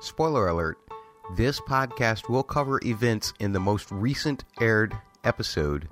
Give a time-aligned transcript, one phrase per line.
[0.00, 0.78] Spoiler alert
[1.32, 5.88] this podcast will cover events in the most recent aired episode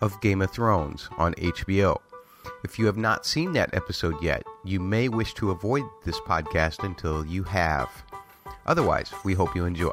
[0.00, 1.98] of Game of Thrones on HBO.
[2.62, 6.84] If you have not seen that episode yet, you may wish to avoid this podcast
[6.84, 7.90] until you have.
[8.66, 9.92] Otherwise, we hope you enjoy.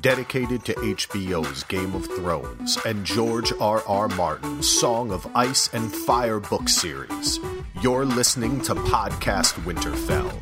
[0.00, 3.82] Dedicated to HBO's Game of Thrones and George R.
[3.86, 4.08] R.
[4.08, 7.40] Martin's Song of Ice and Fire book series,
[7.82, 10.41] you're listening to Podcast Winterfell.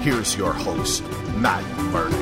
[0.00, 1.02] Here's your host,
[1.36, 2.16] Matt Murdock.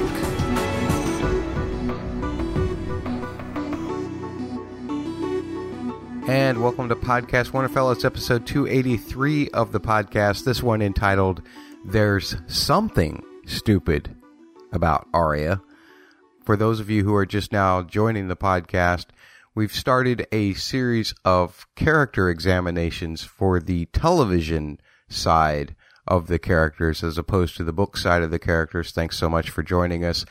[6.29, 7.93] And welcome to Podcast Winterfell.
[7.93, 10.45] It's episode 283 of the podcast.
[10.45, 11.41] This one entitled
[11.85, 14.17] There's Something Stupid
[14.73, 15.63] About Arya.
[16.45, 19.07] For those of you who are just now joining the podcast,
[19.55, 25.77] we've started a series of character examinations for the television side
[26.09, 28.91] of the characters as opposed to the book side of the characters.
[28.91, 30.25] Thanks so much for joining us.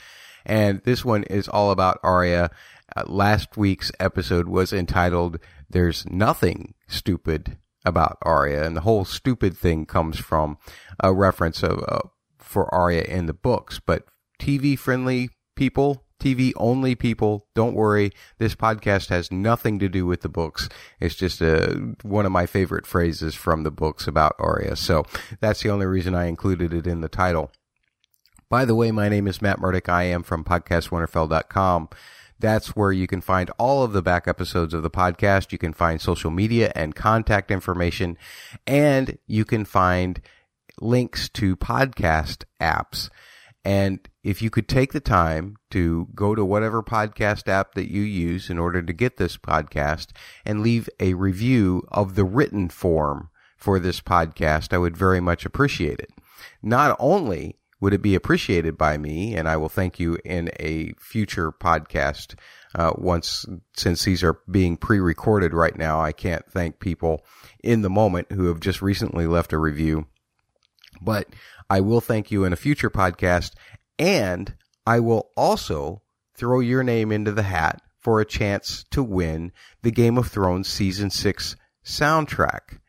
[0.46, 2.52] And this one is all about Arya.
[2.96, 5.40] Uh, last week's episode was entitled
[5.70, 8.64] There's Nothing Stupid About Arya.
[8.64, 10.58] And the whole stupid thing comes from
[11.00, 12.00] a reference of, uh,
[12.38, 13.80] for Arya in the books.
[13.80, 14.06] But
[14.40, 18.12] TV friendly people, TV only people, don't worry.
[18.38, 20.68] This podcast has nothing to do with the books.
[21.00, 24.76] It's just a, one of my favorite phrases from the books about Arya.
[24.76, 25.06] So
[25.40, 27.52] that's the only reason I included it in the title.
[28.50, 29.90] By the way, my name is Matt Murdock.
[29.90, 31.90] I am from podcastwinterfell.com.
[32.40, 35.52] That's where you can find all of the back episodes of the podcast.
[35.52, 38.18] You can find social media and contact information,
[38.66, 40.22] and you can find
[40.80, 43.10] links to podcast apps.
[43.68, 48.02] And if you could take the time to go to whatever podcast app that you
[48.02, 50.12] use in order to get this podcast
[50.46, 55.46] and leave a review of the written form for this podcast, I would very much
[55.46, 56.12] appreciate it.
[56.64, 60.94] Not only would it be appreciated by me, and I will thank you in a
[60.98, 62.36] future podcast.
[62.74, 63.46] Uh, once,
[63.76, 67.26] since these are being pre-recorded right now, I can't thank people
[67.62, 70.08] in the moment who have just recently left a review.
[71.02, 71.28] But
[71.70, 73.54] I will thank you in a future podcast,
[74.00, 74.54] and
[74.86, 76.02] I will also
[76.36, 79.52] throw your name into the hat for a chance to win
[79.82, 82.80] the Game of Thrones season six soundtrack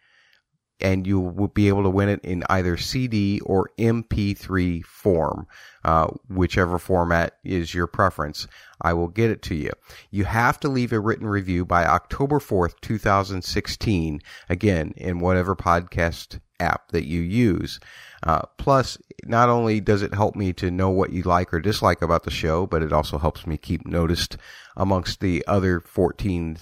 [0.80, 5.46] and you will be able to win it in either CD or MP3 form,
[5.84, 8.46] uh, whichever format is your preference.
[8.80, 9.72] I will get it to you.
[10.10, 16.40] You have to leave a written review by October 4th, 2016, again, in whatever podcast
[16.60, 17.80] app that you use.
[18.22, 22.02] Uh, plus, not only does it help me to know what you like or dislike
[22.02, 24.36] about the show, but it also helps me keep noticed
[24.76, 26.56] amongst the other 14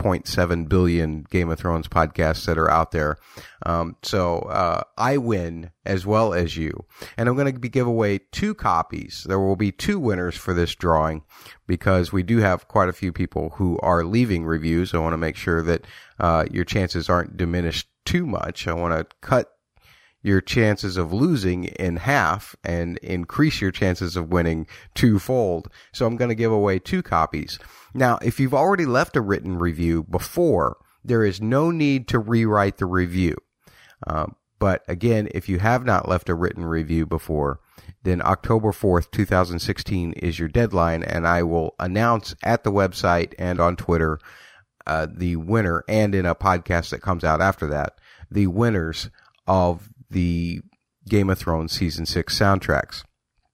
[0.00, 3.18] 0.7 billion Game of Thrones podcasts that are out there.
[3.66, 6.86] Um, so uh, I win as well as you,
[7.16, 9.24] and I'm going to be give away two copies.
[9.28, 11.22] There will be two winners for this drawing
[11.66, 14.94] because we do have quite a few people who are leaving reviews.
[14.94, 15.86] I want to make sure that
[16.18, 18.66] uh, your chances aren't diminished too much.
[18.66, 19.52] I want to cut
[20.20, 24.66] your chances of losing in half and increase your chances of winning
[24.96, 25.68] twofold.
[25.92, 27.60] So I'm going to give away two copies.
[27.94, 32.78] Now, if you've already left a written review before, there is no need to rewrite
[32.78, 33.36] the review.
[34.04, 34.26] Uh,
[34.58, 37.60] but again, if you have not left a written review before,
[38.02, 43.60] then October 4th, 2016 is your deadline, and I will announce at the website and
[43.60, 44.18] on Twitter
[44.86, 47.98] uh, the winner, and in a podcast that comes out after that,
[48.30, 49.10] the winners
[49.46, 50.60] of the
[51.08, 53.04] Game of Thrones season six soundtracks.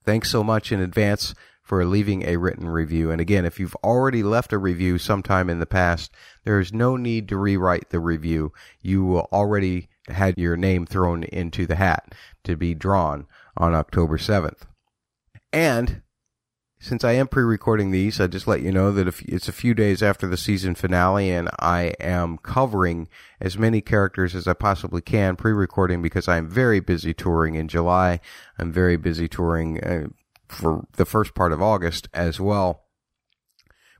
[0.04, 3.10] Thanks so much in advance for leaving a written review.
[3.10, 6.12] And again, if you've already left a review sometime in the past,
[6.44, 8.52] there is no need to rewrite the review.
[8.80, 12.14] You already had your name thrown into the hat
[12.44, 13.26] to be drawn
[13.56, 14.62] on October 7th.
[15.52, 16.02] And
[16.78, 20.02] since I am pre-recording these, I just let you know that it's a few days
[20.02, 23.08] after the season finale, and I am covering
[23.40, 28.20] as many characters as I possibly can pre-recording because I'm very busy touring in July.
[28.58, 30.08] I'm very busy touring uh,
[30.48, 32.84] for the first part of August as well.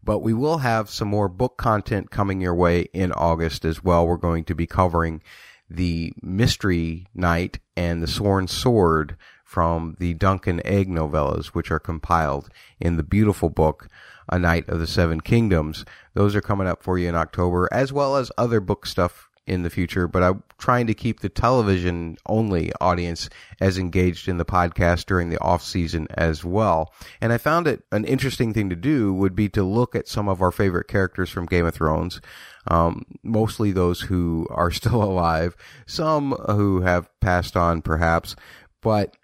[0.04, 4.06] But we will have some more book content coming your way in August as well.
[4.06, 5.22] We're going to be covering
[5.68, 11.78] the Mystery Knight and the Sworn Sword from the Dunk and Egg novellas, which are
[11.78, 12.50] compiled
[12.80, 13.88] in the beautiful book,
[14.28, 15.84] A Knight of the Seven Kingdoms.
[16.14, 19.62] Those are coming up for you in October, as well as other book stuff in
[19.62, 24.44] the future, but I'm trying to keep the television only audience as engaged in the
[24.44, 26.92] podcast during the off season as well.
[27.20, 30.28] And I found it an interesting thing to do would be to look at some
[30.28, 32.20] of our favorite characters from Game of Thrones.
[32.68, 35.56] Um, mostly those who are still alive,
[35.86, 38.34] some who have passed on perhaps,
[38.82, 39.16] but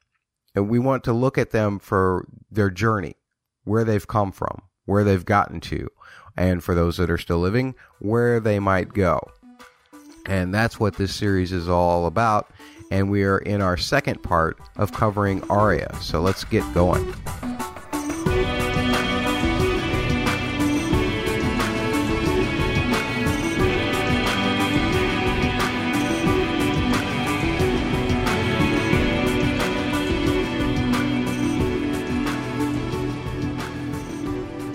[0.55, 3.17] we want to look at them for their journey,
[3.65, 5.89] where they've come from, where they've gotten to,
[6.37, 9.21] and for those that are still living, where they might go.
[10.27, 12.51] And that's what this series is all about.
[12.91, 15.95] And we are in our second part of covering Arya.
[16.01, 17.15] So let's get going.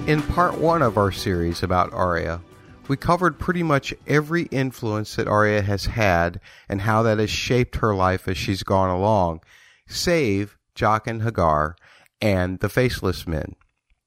[0.07, 2.41] In part one of our series about Arya,
[2.87, 6.39] we covered pretty much every influence that Arya has had
[6.69, 9.41] and how that has shaped her life as she's gone along,
[9.85, 11.73] save Jaqen H'ghar
[12.21, 13.57] and the Faceless Men.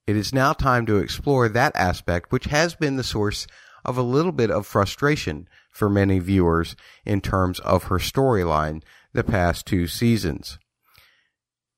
[0.07, 3.47] It is now time to explore that aspect, which has been the source
[3.85, 8.83] of a little bit of frustration for many viewers in terms of her storyline
[9.13, 10.59] the past two seasons.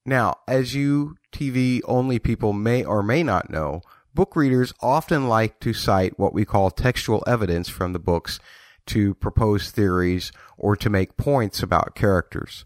[0.07, 3.83] Now, as you TV only people may or may not know,
[4.15, 8.39] book readers often like to cite what we call textual evidence from the books
[8.87, 12.65] to propose theories or to make points about characters.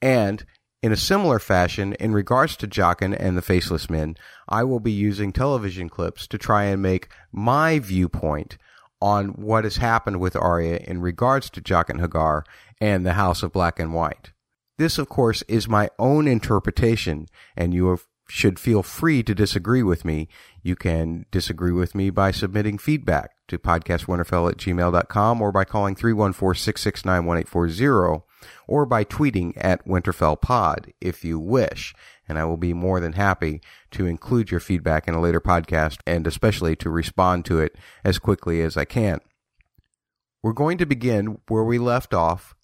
[0.00, 0.44] And
[0.82, 4.16] in a similar fashion, in regards to Jaqen and the Faceless Men,
[4.48, 8.58] I will be using television clips to try and make my viewpoint
[9.00, 12.42] on what has happened with Arya in regards to Jaqen H'ghar
[12.80, 14.32] and the House of Black and White.
[14.78, 19.82] This, of course, is my own interpretation, and you have should feel free to disagree
[19.82, 20.28] with me.
[20.62, 25.94] You can disagree with me by submitting feedback to podcastwinterfell at gmail.com or by calling
[25.94, 28.22] 314-669-1840
[28.66, 31.94] or by tweeting at winterfellpod if you wish.
[32.28, 33.60] And I will be more than happy
[33.92, 38.18] to include your feedback in a later podcast and especially to respond to it as
[38.18, 39.20] quickly as I can.
[40.42, 42.54] We're going to begin where we left off.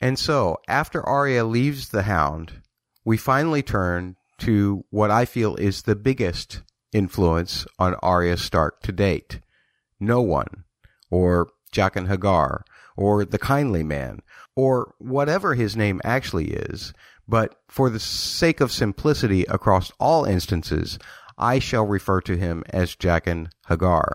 [0.00, 2.62] And so, after Arya leaves the Hound,
[3.04, 8.92] we finally turn to what I feel is the biggest influence on Arya Stark to
[8.92, 9.40] date.
[9.98, 10.64] No one,
[11.10, 12.62] or Jaqen H'ghar,
[12.96, 14.20] or the Kindly Man,
[14.56, 16.92] or whatever his name actually is,
[17.28, 20.98] but for the sake of simplicity across all instances,
[21.38, 24.12] I shall refer to him as Jaqen H'ghar.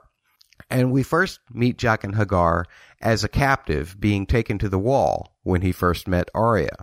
[0.69, 2.65] And we first meet Jaqen H'ghar
[3.01, 6.75] as a captive being taken to the wall when he first met Arya.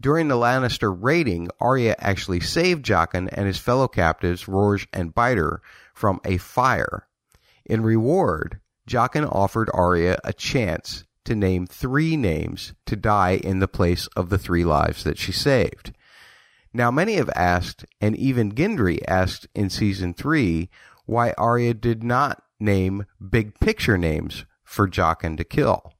[0.00, 5.60] During the Lannister raiding, Arya actually saved Jaqen and his fellow captives, Rorge and Biter,
[5.94, 7.06] from a fire.
[7.66, 13.68] In reward, Jaqen offered Arya a chance to name three names to die in the
[13.68, 15.92] place of the three lives that she saved.
[16.72, 20.70] Now, many have asked, and even Gendry asked in season three,
[21.04, 25.92] why Arya did not name big picture names for Jaqen to kill.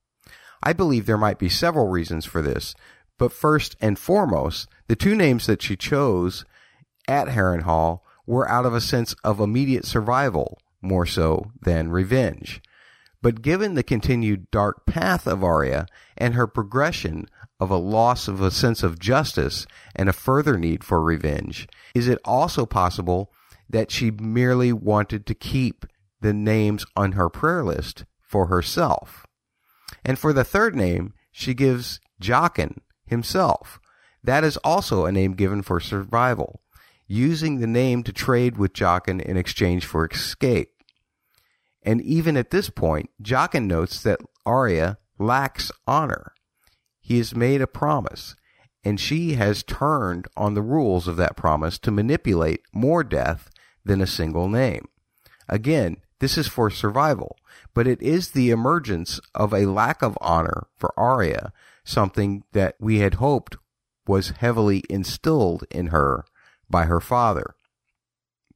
[0.63, 2.75] I believe there might be several reasons for this,
[3.21, 6.47] but first and foremost, the two names that she chose
[7.07, 12.63] at Harrenhal were out of a sense of immediate survival more so than revenge.
[13.21, 15.85] But given the continued dark path of Arya
[16.17, 17.27] and her progression
[17.61, 22.09] of a loss of a sense of justice and a further need for revenge, is
[22.09, 23.31] it also possible
[23.69, 25.85] that she merely wanted to keep
[26.23, 29.27] the names on her prayer list for herself?
[30.07, 32.79] And for the third name, she gives Jaqen
[33.11, 33.79] himself.
[34.25, 36.63] That is also a name given for survival,
[37.07, 40.71] using the name to trade with Jaqen in exchange for escape.
[41.83, 46.33] And even at this point, Jaqen notes that Arya lacks honor.
[47.01, 48.37] He has made a promise,
[48.85, 53.51] and she has turned on the rules of that promise to manipulate more death
[53.85, 54.89] than a single name.
[55.49, 57.37] Again, this is for survival,
[57.75, 61.53] but it is the emergence of a lack of honor for Arya
[61.85, 63.57] something that we had hoped
[64.07, 66.25] was heavily instilled in her
[66.69, 67.55] by her father.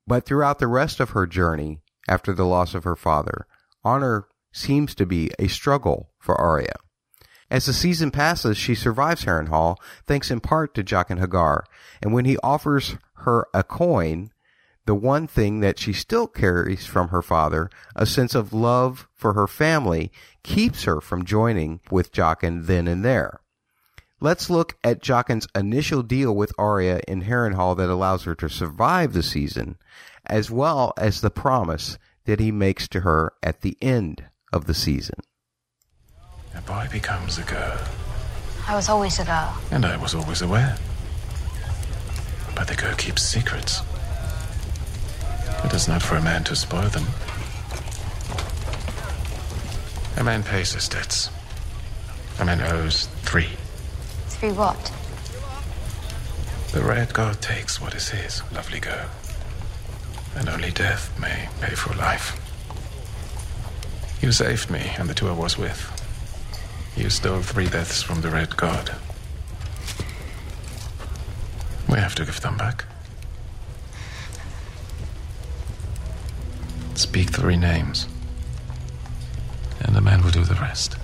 [0.06, 3.46] But throughout the rest of her journey, after the loss of her father,
[3.82, 6.74] honor seems to be a struggle for Arya.
[7.50, 9.76] As the season passes, she survives Harrenhal,
[10.06, 11.62] thanks in part to Jaqen H'ghar,
[12.02, 14.30] and when he offers her a coin,
[14.86, 19.32] the one thing that she still carries from her father, a sense of love for
[19.32, 20.12] her family,
[20.42, 23.40] keeps her from joining with Jaqen then and there.
[24.20, 29.12] Let's look at Jaqen's initial deal with Arya in Harrenhal that allows her to survive
[29.12, 29.76] the season,
[30.26, 34.74] as well as the promise that he makes to her at the end of the
[34.74, 35.16] season.
[36.54, 37.78] A boy becomes a girl.
[38.66, 39.58] I was always a girl.
[39.70, 40.76] And I was always aware.
[42.54, 43.82] But the girl keeps secrets.
[45.64, 47.06] It is not for a man to spoil them.
[50.16, 51.30] A man pays his debts.
[52.38, 53.50] A man owes three.
[54.28, 54.92] Three what?
[56.72, 59.08] The Red God takes what is his, lovely girl.
[60.36, 62.40] And only death may pay for life.
[64.22, 65.90] You saved me and the two I was with.
[66.96, 68.94] You stole three deaths from the Red God.
[71.88, 72.84] We have to give them back.
[76.96, 78.06] Speak three names,
[79.80, 80.96] and the man will do the rest.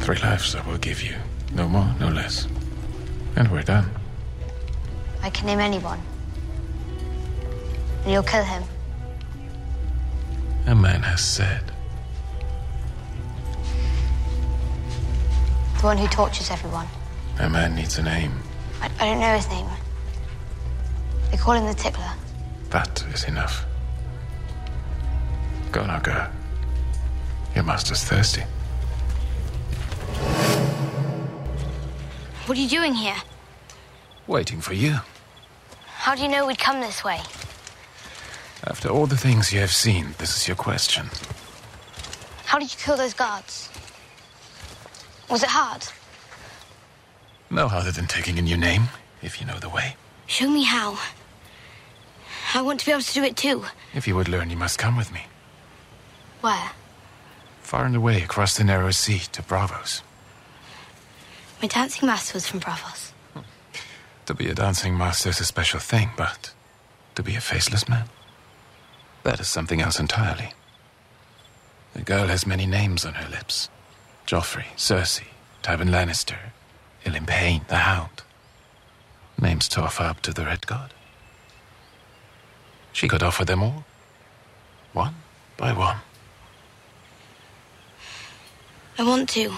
[0.00, 1.14] Three lives I will give you.
[1.52, 2.46] No more, no less.
[3.36, 3.90] And we're done.
[5.22, 6.00] I can name anyone.
[8.04, 8.62] And you'll kill him.
[10.66, 11.62] A man has said.
[15.78, 16.86] The one who tortures everyone.
[17.38, 18.32] A man needs a name.
[18.80, 19.66] I, I don't know his name.
[21.30, 22.03] They call him the Tickler.
[22.74, 23.64] That is enough.
[25.70, 26.28] Go now, girl.
[27.54, 28.40] Your master's thirsty.
[32.46, 33.14] What are you doing here?
[34.26, 34.96] Waiting for you.
[35.86, 37.20] How do you know we'd come this way?
[38.64, 41.10] After all the things you have seen, this is your question.
[42.44, 43.70] How did you kill those guards?
[45.30, 45.86] Was it hard?
[47.50, 48.88] No harder than taking a new name,
[49.22, 49.94] if you know the way.
[50.26, 50.98] Show me how.
[52.54, 53.64] I want to be able to do it too.
[53.94, 55.26] If you would learn, you must come with me.
[56.40, 56.70] Where?
[57.62, 60.02] Far and away across the narrow sea to Braavos.
[61.60, 63.10] My dancing master was from Braavos.
[64.26, 66.54] To be a dancing master is a special thing, but
[67.14, 68.08] to be a faceless man?
[69.22, 70.52] That is something else entirely.
[71.92, 73.68] The girl has many names on her lips.
[74.26, 75.26] Joffrey, Cersei,
[75.62, 76.38] Tywin Lannister,
[77.04, 78.22] Ilyn Payne, the Hound.
[79.38, 80.94] Names to offer up to the Red God.
[82.94, 83.84] She could offer them all,
[84.92, 85.16] one
[85.56, 85.96] by one.
[88.96, 89.52] I want to.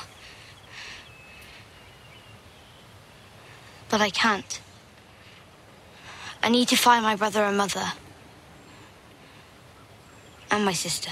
[3.91, 4.61] But I can't.
[6.43, 7.93] I need to find my brother and mother.
[10.51, 11.11] And my sister.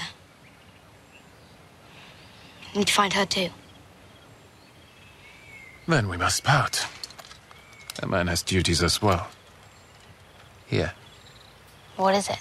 [2.73, 3.49] I need to find her too.
[5.87, 6.87] Then we must part.
[8.01, 9.27] A man has duties as well.
[10.65, 10.93] Here,
[11.97, 12.39] What is it?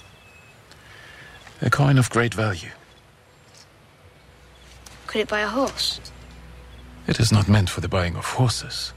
[1.64, 2.70] a coin of great value.
[5.06, 6.00] Could it buy a horse?
[7.06, 8.92] It is not meant for the buying of horses.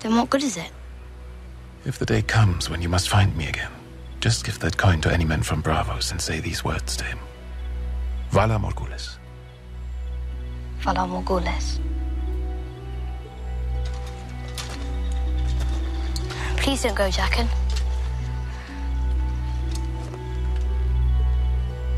[0.00, 0.70] Then what good is it?
[1.84, 3.70] If the day comes when you must find me again,
[4.20, 7.18] just give that coin to any man from Braavos and say these words to him.
[8.30, 9.18] Valar Morghulis.
[10.80, 11.78] Valar Morghulis.
[16.56, 17.63] Please don't go, Jaqen.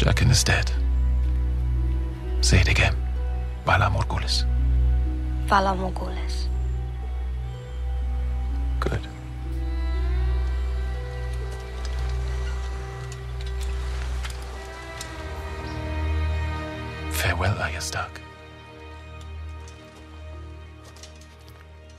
[0.06, 0.70] Jaqen is dead.
[2.40, 2.94] Say it again.
[3.66, 4.44] Valar Morghulis.
[5.48, 6.46] Valar Morghulis.
[8.78, 9.00] Good.
[17.10, 18.20] Farewell, Arya Stark.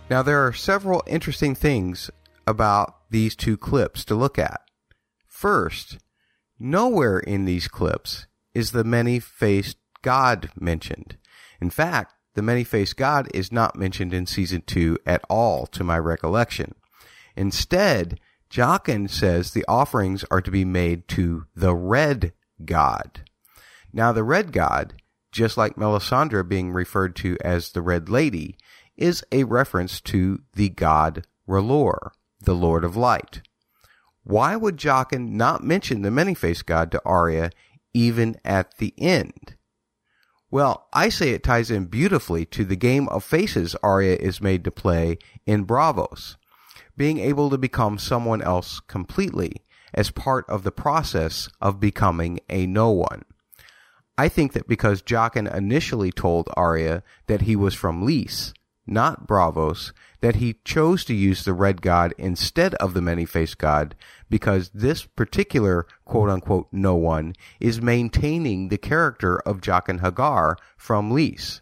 [0.10, 2.10] Now, there are several interesting things
[2.48, 4.62] about these two clips to look at.
[5.28, 5.98] First,
[6.60, 11.18] nowhere in these clips is the many faced God mentioned.
[11.62, 15.84] In fact, the many faced God is not mentioned in season two at all, to
[15.84, 16.76] my recollection.
[17.36, 22.34] Instead, Jaqen says the offerings are to be made to the red
[22.64, 23.22] God.
[23.92, 28.58] Now, the red God, just like Melisandre being referred to as the Red Lady,
[28.96, 32.12] is a reference to the god R'hllor,
[32.42, 33.42] the Lord of Light.
[34.28, 37.50] Why would Jaqen not mention the many-faced god to Arya
[37.94, 39.56] even at the end?
[40.52, 44.66] Well, I say it ties in beautifully to the game of faces Arya is made
[44.66, 46.36] to play in Braavos,
[46.98, 52.68] being able to become someone else completely as part of the process of becoming a
[52.68, 53.24] no one.
[54.18, 58.54] I think that because Jaqen initially told Arya that he was from Lys,
[58.88, 59.92] not Braavos,
[60.22, 63.96] that he chose to use the Red God instead of the Many-Faced God
[64.30, 71.62] because this particular quote-unquote no one is maintaining the character of Jaqen Hagar from Lys.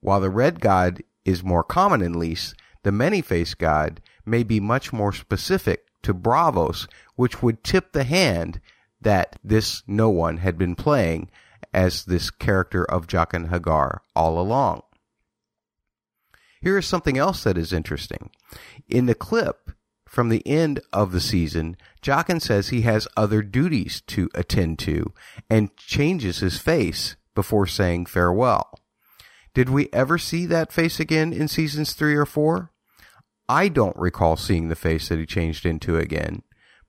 [0.00, 4.92] While the Red God is more common in Lys, the Many-Faced God may be much
[4.92, 8.60] more specific to Braavos, which would tip the hand
[9.00, 11.30] that this no one had been playing
[11.72, 14.82] as this character of Jaqen H'ghar all along.
[16.66, 18.28] Here is something else that is interesting.
[18.88, 19.70] In the clip
[20.04, 25.12] from the end of the season, Jaqen says he has other duties to attend to
[25.48, 28.80] and changes his face before saying farewell.
[29.54, 32.72] Did we ever see that face again in seasons three or four?
[33.48, 36.42] I don't recall seeing the face that he changed into again,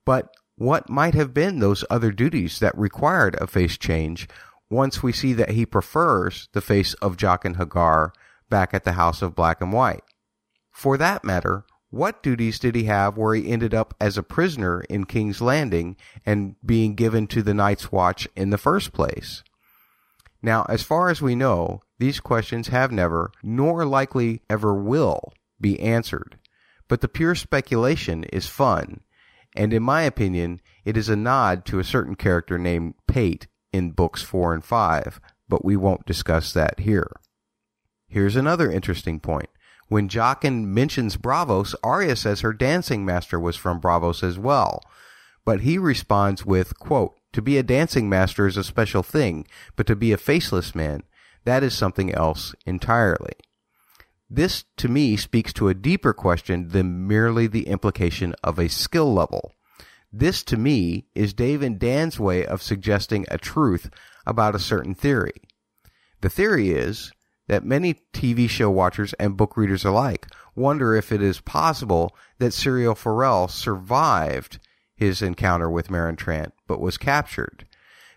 [0.04, 4.26] but what might have been those other duties that required a face change
[4.68, 8.10] once we see that he prefers the face of Jaqen H'ghar
[8.48, 10.04] back at the House of Black and White?
[10.70, 14.82] For that matter, what duties did he have where he ended up as a prisoner
[14.90, 19.42] in King's Landing and being given to the Night's Watch in the first place?
[20.42, 25.80] Now, as far as we know, these questions have never, nor likely ever will, be
[25.80, 26.38] answered.
[26.86, 29.00] But the pure speculation is fun,
[29.56, 33.90] and in my opinion, it is a nod to a certain character named Pate in
[33.90, 37.10] books 4 and 5, but we won't discuss that here.
[38.08, 39.50] Here's another interesting point.
[39.88, 44.82] When Jaqen mentions Braavos, Arya says her dancing master was from Braavos as well.
[45.44, 49.46] But he responds with, quote, To be a dancing master is a special thing,
[49.76, 51.04] but to be a faceless man,
[51.44, 53.32] that is something else entirely.
[54.30, 59.12] This, to me, speaks to a deeper question than merely the implication of a skill
[59.14, 59.54] level.
[60.12, 63.88] This, to me, is Dave and Dan's way of suggesting a truth
[64.26, 65.40] about a certain theory.
[66.20, 67.12] The theory is
[67.48, 72.52] that many TV show watchers and book readers alike wonder if it is possible that
[72.52, 74.58] Syrio Forel survived
[74.94, 77.66] his encounter with Meryn Trant, but was captured.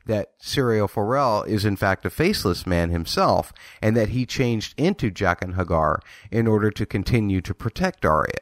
[0.05, 5.11] That Syrio Forel is in fact a faceless man himself, and that he changed into
[5.11, 5.99] Jaqen H'ghar
[6.31, 8.41] in order to continue to protect Arya.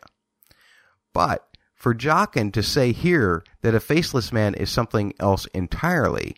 [1.14, 6.38] But for Jaqen to say here that a faceless man is something else entirely,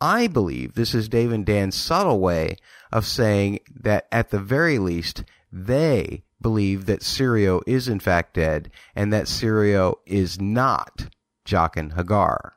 [0.00, 2.56] I believe this is Dave and Dan's subtle way
[2.94, 8.70] of saying that at the very least, they believe that Syrio is in fact dead
[8.94, 11.08] and that Syrio is not
[11.44, 12.52] Jaqen H'ghar.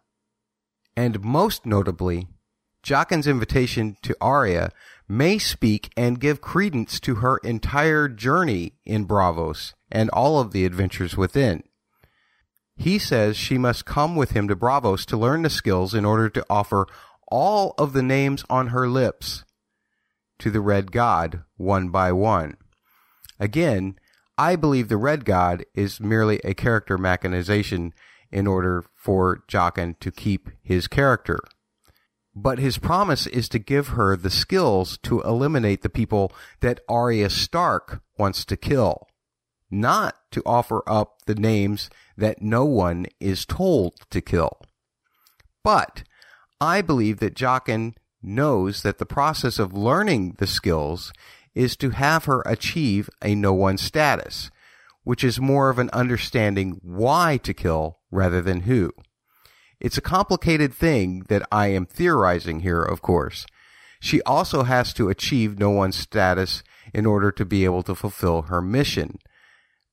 [0.95, 2.27] And most notably,
[2.83, 4.71] Jaqen's invitation to Arya
[5.09, 10.65] may speak and give credence to her entire journey in Braavos and all of the
[10.65, 11.63] adventures within.
[12.75, 16.29] He says she must come with him to Braavos to learn the skills in order
[16.29, 16.85] to offer
[17.27, 19.43] all of the names on her lips
[20.39, 22.57] to the Red God one by one.
[23.39, 23.97] Again,
[24.37, 27.93] I believe the Red God is merely a character mechanization
[28.31, 31.39] in order for Jaqen to keep his character.
[32.35, 37.31] But his promise is to give her the skills to eliminate the people that Arya
[37.31, 39.07] Stark wants to kill,
[39.71, 44.59] not to offer up the names that no one is told to kill.
[45.63, 46.03] But
[46.61, 51.13] I believe that Jaqen knows that the process of learning the skills
[51.55, 54.51] is to have her achieve a no one status,
[55.03, 58.91] which is more of an understanding why to kill rather than who.
[59.79, 63.45] It's a complicated thing that I am theorizing here, of course.
[63.99, 68.43] She also has to achieve no one status in order to be able to fulfill
[68.43, 69.19] her mission.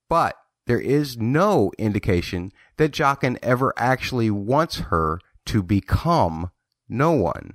[0.08, 6.50] But there is no indication that Jaqen ever actually wants her to become
[6.88, 7.54] no one,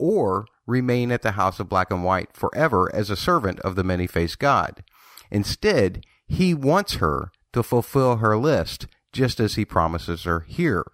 [0.00, 3.84] or remain at the house of black and white forever as a servant of the
[3.84, 4.82] many faced God.
[5.30, 10.84] Instead, he wants her to fulfill her list just as he promises her here.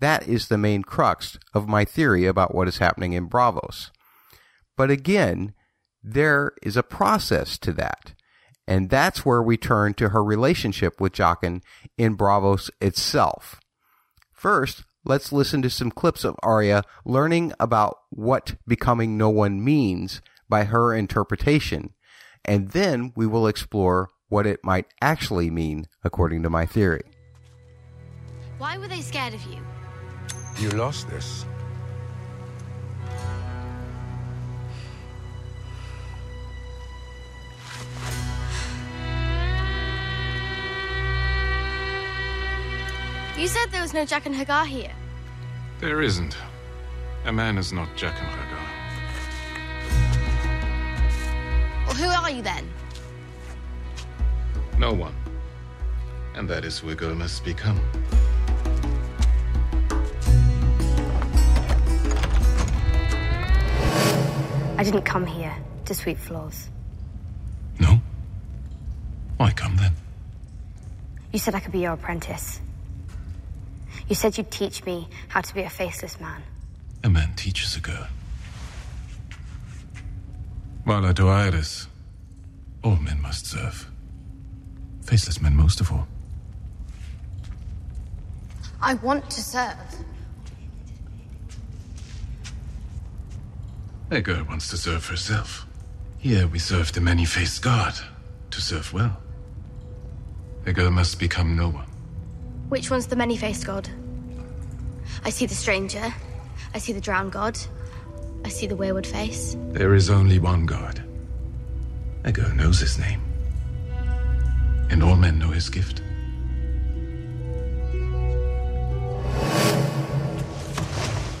[0.00, 3.90] That is the main crux of my theory about what is happening in Braavos.
[4.76, 5.54] But again,
[6.02, 8.14] there is a process to that.
[8.66, 11.62] And that's where we turn to her relationship with Jaqen
[11.96, 13.60] in Braavos itself.
[14.32, 20.20] First, let's listen to some clips of Arya learning about what becoming no one means
[20.48, 21.94] by her interpretation,
[22.44, 27.02] and then we will explore what it might actually mean according to my theory.
[28.58, 29.58] Why were they scared of you?
[30.58, 31.44] You lost this.
[43.42, 44.92] You said there was no Jaqen H'ghar here.
[45.80, 46.36] There isn't.
[47.24, 48.66] A man is not Jaqen H'ghar.
[51.84, 52.70] Well, who are you then?
[54.78, 55.16] No one.
[56.36, 57.80] And that is who a must become.
[64.78, 66.68] I didn't come here to sweep floors.
[67.80, 68.00] No?
[69.38, 69.94] Why come then?
[71.32, 72.60] You said I could be your apprentice.
[74.08, 76.42] You said you'd teach me how to be a faceless man.
[77.04, 78.06] A man teaches a girl.
[80.86, 81.86] Valar Dohaeris.
[82.82, 83.88] All men must serve.
[85.02, 86.06] Faceless men most of all.
[88.80, 89.76] I want to serve.
[94.10, 95.66] A girl wants to serve herself.
[96.18, 97.94] Here we serve the many-faced god
[98.50, 99.16] to serve well.
[100.66, 101.91] A girl must become no one.
[102.72, 103.86] Which one's the many-faced god?
[105.26, 106.14] I see the stranger.
[106.72, 107.58] I see the drowned god.
[108.46, 109.54] I see the wayward face.
[109.72, 111.04] There is only one god.
[112.24, 113.20] A girl knows his name.
[114.88, 116.00] And all men know his gift.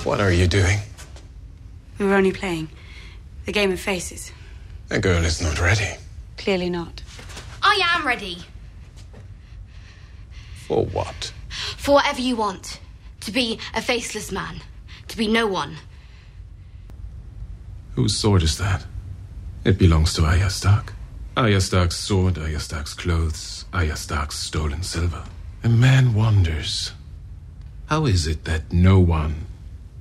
[0.04, 0.80] What are you doing?
[1.98, 2.68] We were only playing.
[3.46, 4.32] The game of faces.
[4.88, 5.96] The girl is not ready.
[6.36, 7.00] Clearly not.
[7.62, 8.44] I am ready.
[10.72, 11.34] For what?
[11.76, 12.80] For whatever you want.
[13.20, 14.62] To be a faceless man.
[15.08, 15.76] To be no one.
[17.94, 18.86] Whose sword is that?
[19.66, 20.94] It belongs to Arya Stark.
[21.36, 25.22] Arya Stark's sword, Arya Stark's clothes, Arya Stark's stolen silver.
[25.62, 26.92] A man wonders
[27.88, 29.44] how is it that no one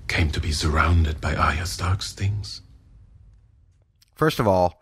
[0.07, 2.61] came to be surrounded by Arya Stark's things?
[4.15, 4.79] First of all,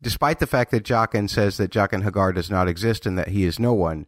[0.00, 3.42] despite the fact that Jaqen says that Jaqen H'ghar does not exist and that he
[3.42, 4.06] is no one,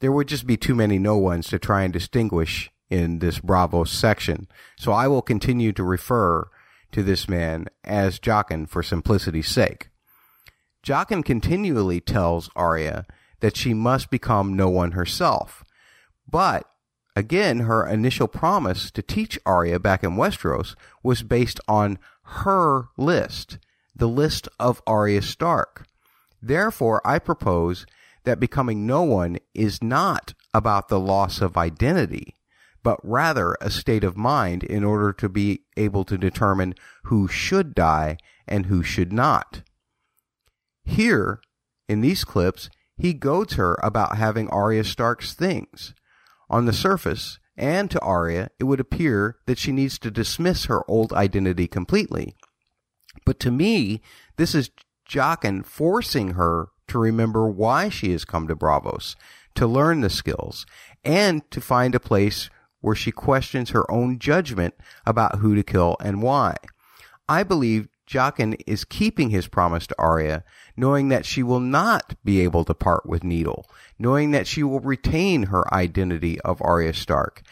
[0.00, 3.84] there would just be too many no ones to try and distinguish in this Bravo
[3.84, 4.48] section.
[4.76, 6.48] So I will continue to refer
[6.92, 9.88] to this man as Jaqen for simplicity's sake.
[10.84, 13.06] Jaqen continually tells Arya
[13.40, 15.64] that she must become no one herself.
[16.30, 16.64] But
[17.14, 23.58] again, her initial promise to teach Arya back in Westeros was based on her list,
[23.94, 25.86] the list of Arya Stark.
[26.40, 27.84] Therefore, I propose
[28.28, 32.36] that becoming no one is not about the loss of identity,
[32.82, 37.74] but rather a state of mind in order to be able to determine who should
[37.74, 39.62] die and who should not.
[40.84, 41.40] Here,
[41.88, 45.94] in these clips, he goads her about having Arya Stark's things.
[46.50, 50.82] On the surface, and to Arya, it would appear that she needs to dismiss her
[50.86, 52.36] old identity completely.
[53.24, 54.02] But to me,
[54.36, 54.70] this is
[55.08, 59.16] Jaqen forcing her to remember why she has come to Braavos,
[59.54, 60.66] to learn the skills,
[61.04, 64.74] and to find a place where she questions her own judgment
[65.06, 66.56] about who to kill and why.
[67.28, 70.44] I believe Jaqen is keeping his promise to Arya,
[70.76, 73.66] knowing that she will not be able to part with Needle,
[73.98, 77.42] knowing that she will retain her identity of Arya Stark.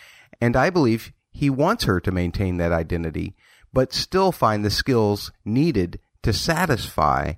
[0.41, 3.37] And I believe he wants her to maintain that identity,
[3.73, 7.35] but still find the skills needed to satisfy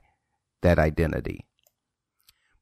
[0.63, 1.48] that identity.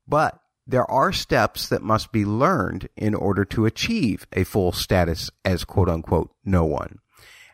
[0.09, 5.31] But there are steps that must be learned in order to achieve a full status
[5.45, 6.99] as quote unquote no one.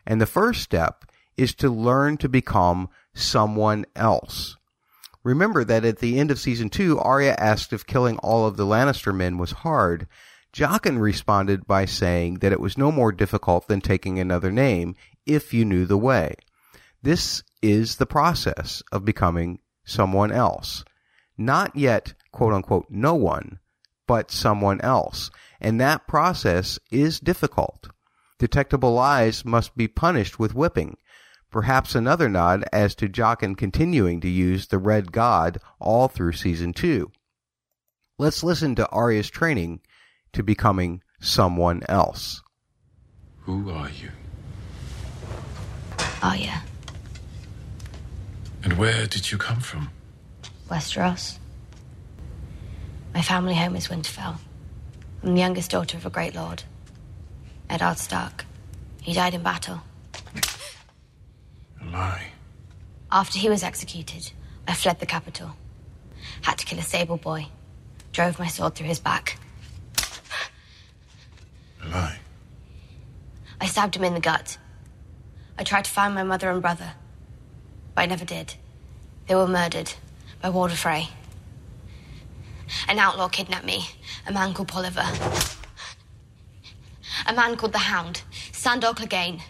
[0.05, 1.05] And the first step
[1.37, 4.57] is to learn to become someone else.
[5.23, 8.65] Remember that at the end of season two, Arya asked if killing all of the
[8.65, 10.07] Lannister men was hard.
[10.53, 15.53] Jaqen responded by saying that it was no more difficult than taking another name if
[15.53, 16.35] you knew the way.
[17.01, 20.83] This is the process of becoming someone else.
[21.37, 23.59] Not yet, quote unquote, no one,
[24.07, 25.31] but someone else.
[25.59, 27.89] And that process is difficult.
[28.39, 30.97] Detectable lies must be punished with whipping.
[31.49, 36.73] Perhaps another nod as to Jaqen continuing to use the Red God all through season
[36.73, 37.11] two.
[38.17, 39.81] Let's listen to Arya's training
[40.33, 42.41] to becoming someone else.
[43.41, 44.09] Who are you?
[46.21, 46.63] Arya.
[48.63, 49.89] And where did you come from?
[50.69, 51.37] Westeros.
[53.13, 54.37] My family home is Winterfell.
[55.21, 56.63] I'm the youngest daughter of a great lord,
[57.69, 58.45] Eddard Stark.
[59.01, 59.81] He died in battle.
[61.81, 62.27] A lie.
[63.11, 64.31] After he was executed,
[64.67, 65.55] I fled the capital.
[66.41, 67.47] Had to kill a sable boy.
[68.11, 69.37] Drove my sword through his back.
[71.83, 72.19] A lie.
[73.59, 74.57] I stabbed him in the gut.
[75.57, 76.93] I tried to find my mother and brother,
[77.93, 78.55] but I never did.
[79.27, 79.93] They were murdered
[80.43, 81.07] by Walder Frey.
[82.89, 83.87] An outlaw kidnapped me,
[84.27, 85.07] a man called Polliver.
[87.25, 89.41] A man called the Hound, Sandor Clegane.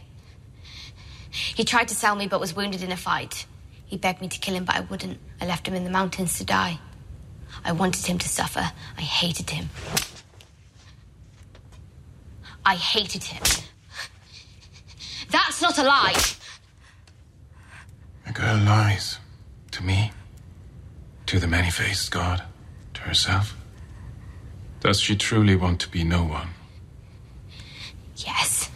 [1.32, 3.48] He tried to sell me but was wounded in a fight.
[3.88, 5.18] He begged me to kill him, but I wouldn't.
[5.42, 6.80] I left him in the mountains to die.
[7.66, 8.72] I wanted him to suffer.
[8.96, 9.70] I hated him.
[12.64, 13.42] I hated him.
[15.32, 16.22] That's not a lie.
[18.28, 19.18] A girl lies.
[19.72, 20.12] To me.
[21.34, 22.44] To the many faced God.
[22.94, 23.56] To herself.
[24.82, 26.50] Does she truly want to be no one?
[28.18, 28.70] Yes.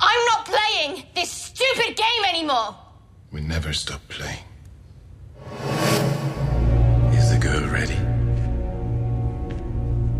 [0.00, 1.02] I'm not playing!
[1.16, 2.76] This stupid game anymore.
[3.32, 4.44] We never stop playing.
[7.12, 7.98] Is the girl ready?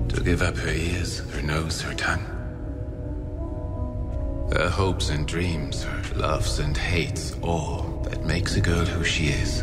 [0.09, 2.36] To give up her ears, her nose, her tongue?
[4.53, 9.27] Her hopes and dreams, her loves and hates, all that makes a girl who she
[9.27, 9.63] is.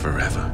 [0.00, 0.52] Forever.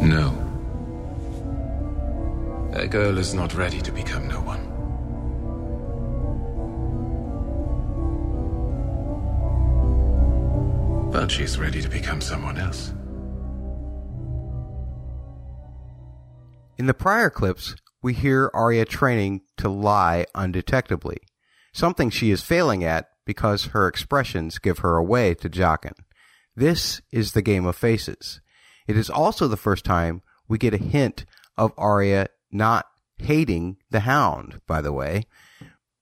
[0.00, 0.32] No.
[2.74, 4.62] A girl is not ready to become no one.
[11.10, 12.92] But she's ready to become someone else.
[16.78, 21.16] In the prior clips, we hear Arya training to lie undetectably,
[21.72, 25.94] something she is failing at because her expressions give her away to Jaqen.
[26.54, 28.40] This is the Game of Faces.
[28.86, 31.24] It is also the first time we get a hint
[31.56, 32.86] of Arya not
[33.18, 35.24] hating the Hound, by the way.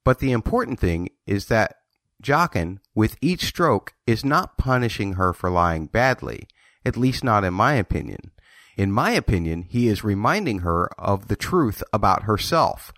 [0.04, 1.76] But the important thing is that
[2.22, 6.48] Jaqen, with each stroke, is not punishing her for lying badly,
[6.84, 8.32] at least not in my opinion.
[8.76, 12.92] In my opinion, he is reminding her of the truth about herself,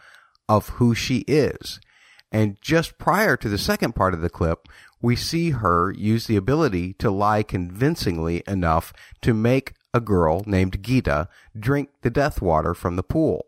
[0.48, 1.80] of who she is.
[2.32, 4.68] And just prior to the second part of the clip,
[5.00, 10.82] we see her use the ability to lie convincingly enough to make a girl named
[10.82, 13.46] Gita drink the death water from the pool.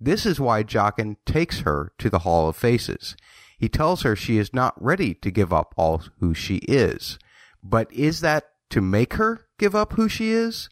[0.00, 3.16] This is why Jaqen takes her to the Hall of Faces.
[3.58, 7.18] He tells her she is not ready to give up all who she is.
[7.62, 10.68] But is that to make her give up who she is?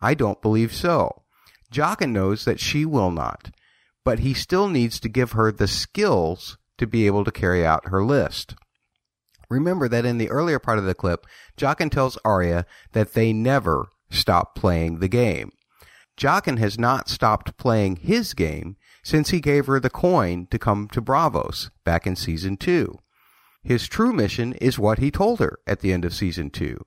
[0.00, 1.22] I don't believe so.
[1.72, 3.50] Jaqen knows that she will not,
[4.04, 7.88] but he still needs to give her the skills to be able to carry out
[7.88, 8.54] her list.
[9.50, 13.88] Remember that in the earlier part of the clip, Jaqen tells Arya that they never
[14.10, 15.52] stop playing the game.
[16.18, 20.88] Jaqen has not stopped playing his game since he gave her the coin to come
[20.88, 22.98] to Braavos back in season 2.
[23.62, 26.78] His true mission is what he told her at the end of season 2.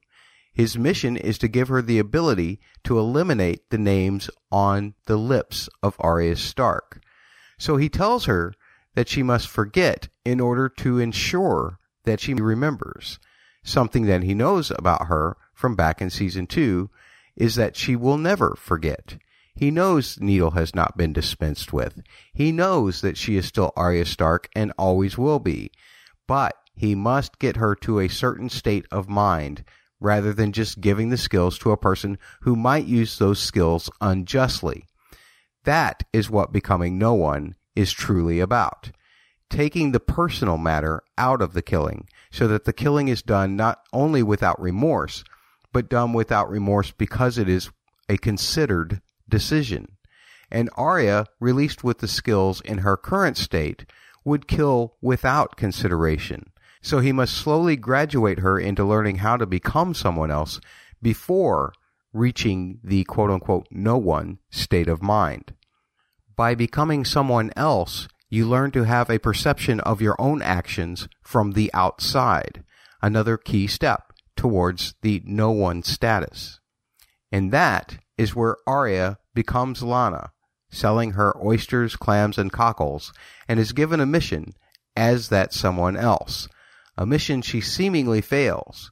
[0.53, 5.69] His mission is to give her the ability to eliminate the names on the lips
[5.81, 7.01] of Arya Stark.
[7.57, 8.53] So he tells her
[8.95, 13.19] that she must forget in order to ensure that she remembers.
[13.63, 16.89] Something that he knows about her from back in season 2
[17.35, 19.17] is that she will never forget.
[19.55, 22.01] He knows Needle has not been dispensed with.
[22.33, 25.71] He knows that she is still Arya Stark and always will be.
[26.27, 29.63] But he must get her to a certain state of mind
[30.01, 34.85] rather than just giving the skills to a person who might use those skills unjustly.
[35.63, 38.91] That is what becoming no one is truly about.
[39.49, 43.83] Taking the personal matter out of the killing so that the killing is done not
[43.93, 45.23] only without remorse,
[45.71, 47.69] but done without remorse because it is
[48.09, 49.97] a considered decision.
[50.49, 53.85] And Arya, released with the skills in her current state,
[54.25, 56.50] would kill without consideration.
[56.81, 60.59] So he must slowly graduate her into learning how to become someone else
[61.01, 61.73] before
[62.13, 65.53] reaching the quote unquote no one state of mind.
[66.35, 71.51] By becoming someone else, you learn to have a perception of your own actions from
[71.51, 72.63] the outside,
[73.01, 76.59] another key step towards the no one status.
[77.31, 80.31] And that is where Arya becomes Lana,
[80.69, 83.13] selling her oysters, clams, and cockles,
[83.47, 84.53] and is given a mission
[84.95, 86.47] as that someone else,
[86.97, 88.91] a mission she seemingly fails.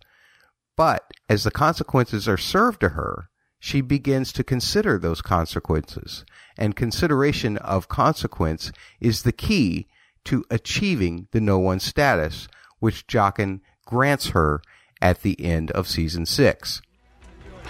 [0.75, 6.23] But as the consequences are served to her, she begins to consider those consequences,
[6.57, 9.88] and consideration of consequence is the key
[10.25, 12.47] to achieving the no one status,
[12.79, 14.62] which Jaqen grants her
[15.01, 16.81] at the end of season six.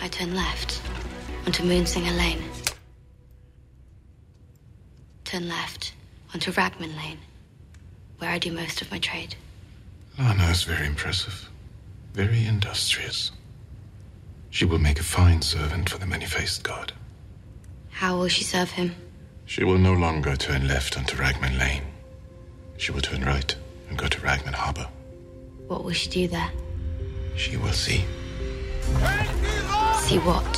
[0.01, 0.81] I turn left
[1.45, 2.43] onto Moonsinger Lane.
[5.23, 5.93] Turn left
[6.33, 7.19] onto Ragman Lane,
[8.19, 9.35] where I do most of my trade.
[10.21, 11.49] Ah, Lana is very impressive,
[12.13, 13.31] very industrious.
[14.49, 16.91] She will make a fine servant for the many faced god.
[17.89, 18.95] How will she serve him?
[19.45, 21.83] She will no longer turn left onto Ragman Lane.
[22.75, 23.55] She will turn right
[23.87, 24.89] and go to Ragman Harbor.
[25.67, 26.51] What will she do there?
[27.37, 28.03] She will see.
[30.01, 30.57] See what?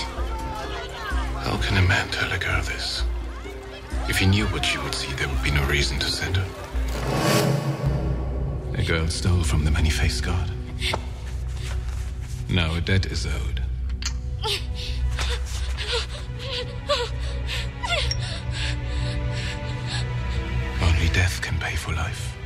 [1.45, 3.03] How can a man tell a girl this?
[4.09, 7.60] If he knew what she would see, there would be no reason to send her.
[8.73, 10.49] A girl stole from the many faced god.
[12.49, 13.61] Now a debt is owed.
[20.81, 22.40] Only death can pay for life.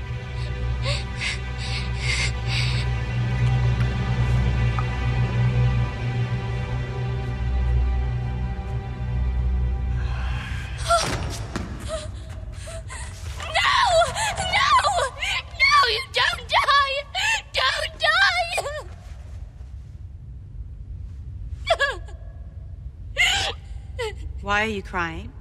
[24.46, 25.34] Why are you crying?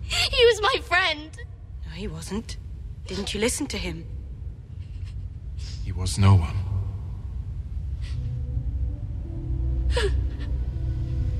[0.00, 1.30] He was my friend.
[1.84, 2.56] No, he wasn't.
[3.06, 4.06] Didn't you listen to him?
[5.84, 6.56] He was no one.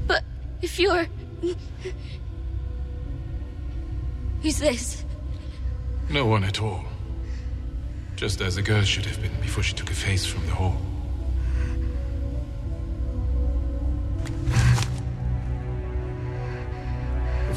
[0.07, 0.25] But
[0.61, 1.07] if you're.
[4.43, 5.07] Who's this?
[6.11, 6.85] No one at all.
[8.15, 10.77] Just as a girl should have been before she took a face from the hall.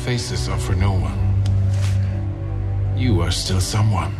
[0.04, 1.44] Faces are for no one.
[2.98, 4.16] You are still someone.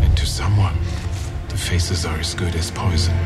[0.00, 0.78] And to someone,
[1.48, 3.16] the faces are as good as poison.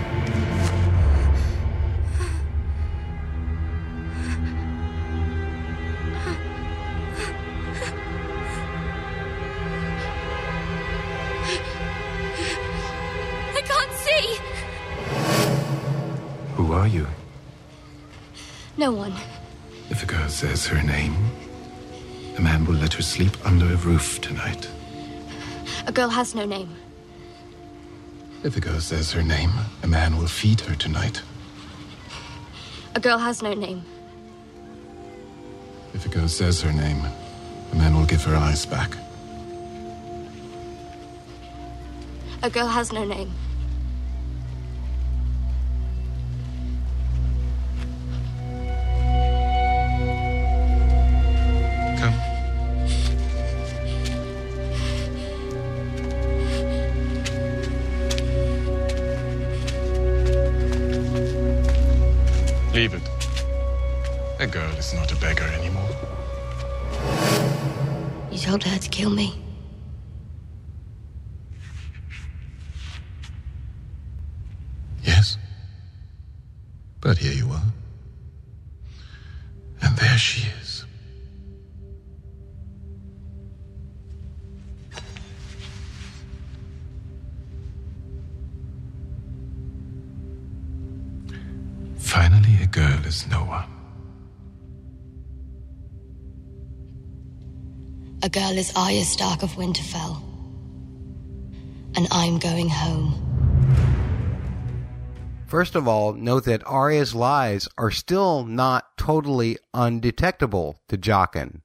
[20.35, 21.15] Says her name,
[22.37, 24.69] a man will let her sleep under a roof tonight.
[25.87, 26.75] A girl has no name.
[28.43, 29.53] If a girl says her name,
[29.85, 31.23] a man will feed her tonight.
[32.97, 33.85] A girl has no name.
[35.95, 37.05] If a girl says her name,
[37.71, 38.97] a man will give her eyes back.
[42.43, 43.31] A girl has no name.
[62.75, 63.09] Leave it.
[64.41, 65.89] A girl is not a beggar anymore.
[68.33, 69.44] You told her to kill me.
[98.55, 100.23] A girl is Arya Stark of Winterfell.
[101.97, 103.13] And I'm going home.
[105.49, 111.63] First of all, note that Arya's lies are still not totally undetectable to Jaqen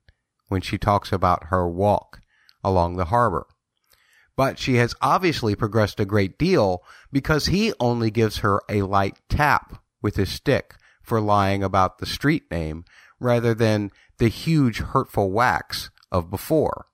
[0.47, 2.21] when she talks about her walk
[2.63, 3.45] along the harbor.
[4.35, 9.19] But she has obviously progressed a great deal because he only gives her a light
[9.29, 10.73] tap with his stick
[11.03, 12.83] for lying about the street name
[13.19, 16.87] rather than the huge hurtful whacks of before.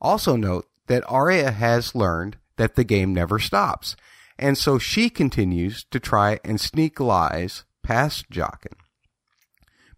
[0.00, 3.96] Also note that Arya has learned that the game never stops,
[4.38, 8.74] and so she continues to try and sneak lies past Jaqen.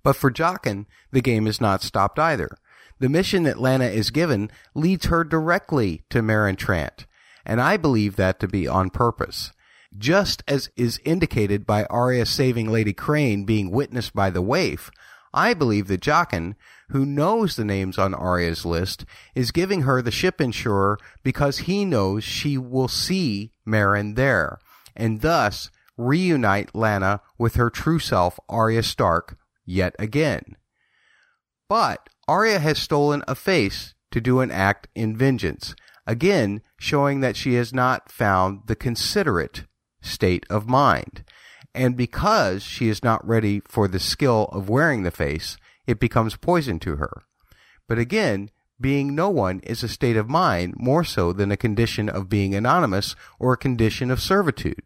[0.02, 2.56] But for Jaqen, the game is not stopped either.
[2.98, 7.06] The mission that Lanna is given leads her directly to Meryn Trant,
[7.44, 9.52] and I believe that to be on purpose.
[9.96, 14.90] Just as is indicated by Arya saving Lady Crane being witnessed by the waif,
[15.34, 16.54] I believe that Jaqen,
[16.92, 21.84] who knows the names on Arya's list, is giving her the ship insurer because he
[21.84, 24.58] knows she will see Meryn there,
[24.94, 30.56] and thus reunite Lanna with her true self, Arya Stark, yet again.
[31.68, 35.74] But Arya has stolen a face to do an act in vengeance,
[36.06, 39.64] again showing that she has not found the considerate
[40.02, 41.24] state of mind.
[41.74, 46.36] And because she is not ready for the skill of wearing the face, it becomes
[46.36, 47.22] poison to her.
[47.88, 52.08] But again, being no one is a state of mind more so than a condition
[52.08, 54.82] of being anonymous or a condition of servitude,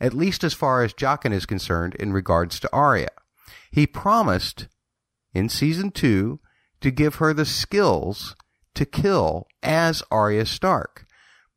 [0.00, 3.08] at least as far as Jaqen is concerned in regards to Arya.
[3.70, 4.68] He promised
[5.32, 6.40] in season two
[6.80, 8.36] to give her the skills
[8.74, 11.06] to kill as Arya Stark.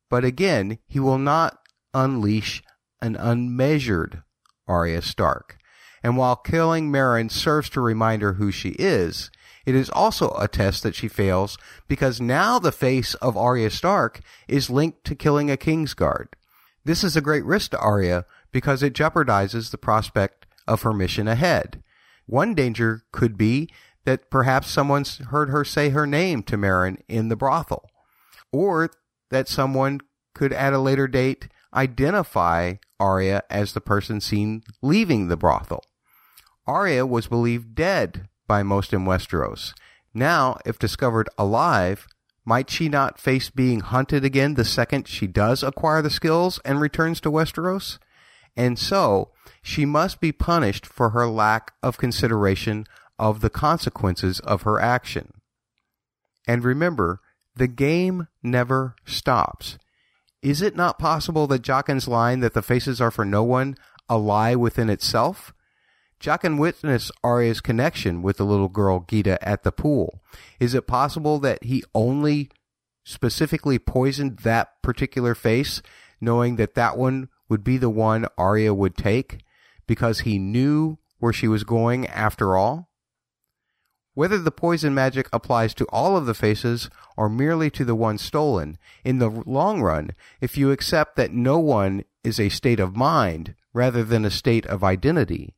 [0.09, 1.57] But again, he will not
[1.93, 2.63] unleash
[3.01, 4.23] an unmeasured
[4.67, 5.57] Arya Stark.
[6.03, 9.31] And while killing Meryn serves to remind her who she is,
[9.65, 14.19] it is also a test that she fails because now the face of Arya Stark
[14.47, 16.27] is linked to killing a Kingsguard.
[16.83, 21.29] This is a great risk to Arya because it jeopardizes the prospect of her mission
[21.29, 21.81] ahead.
[22.25, 23.69] One danger could be
[24.03, 27.89] that perhaps someone's heard her say her name to Meryn in the brothel,
[28.51, 28.91] or
[29.29, 30.01] that someone
[30.35, 35.83] could at a later date identify Arya as the person seen leaving the brothel.
[36.65, 39.73] Arya was believed dead by most in Westeros.
[40.13, 42.07] Now, if discovered alive,
[42.45, 46.79] might she not face being hunted again the second she does acquire the skills and
[46.79, 47.99] returns to Westeros?
[48.55, 52.85] and so she must be punished for her lack of consideration
[53.17, 55.33] of the consequences of her action.
[56.47, 57.21] And remember,
[57.55, 59.77] the game never stops.
[60.41, 63.75] Is it not possible that Jaqen's line that the faces are for no one
[64.09, 65.53] a lie within itself?
[66.23, 70.23] Jaqen witnessed Arya's connection with the little girl Gyda at the pool.
[70.57, 72.49] Is it possible that he only
[73.03, 75.81] specifically poisoned that particular face,
[76.21, 79.43] knowing that that one would be the one Arya would take,
[79.85, 82.89] because he knew where she was going after all?
[84.13, 88.17] Whether the poison magic applies to all of the faces or merely to the one
[88.17, 92.95] stolen, in the long run, if you accept that no one is a state of
[92.95, 95.55] mind rather than a state of identity,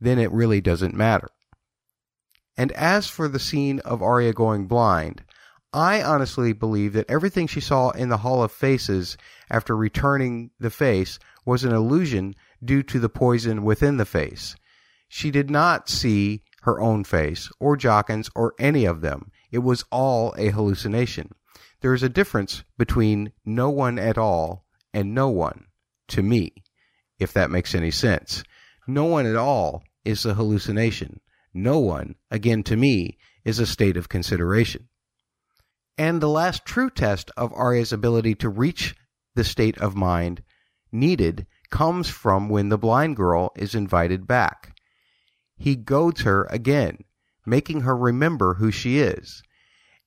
[0.00, 1.28] then it really doesn't matter.
[2.56, 5.24] And as for the scene of Arya going blind,
[5.72, 9.16] I honestly believe that everything she saw in the Hall of Faces
[9.48, 14.56] after returning the face was an illusion due to the poison within the face.
[15.08, 19.30] She did not see her own face, or Jaqen's, or any of them.
[19.50, 21.30] It was all a hallucination.
[21.80, 25.66] There is a difference between no one at all and no one,
[26.08, 26.52] to me,
[27.18, 28.42] if that makes any sense.
[28.86, 31.20] No one at all is a hallucination.
[31.52, 34.88] No one, again to me, is a state of consideration.
[35.98, 38.94] And the last true test of Arya's ability to reach
[39.34, 40.42] the state of mind
[40.92, 44.74] needed comes from when the blind girl is invited back
[45.60, 47.04] he goads her again,
[47.44, 49.42] making her remember who she is.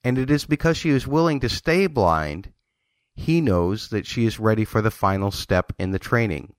[0.03, 2.51] And it is because she is willing to stay blind,
[3.13, 6.55] he knows that she is ready for the final step in the training.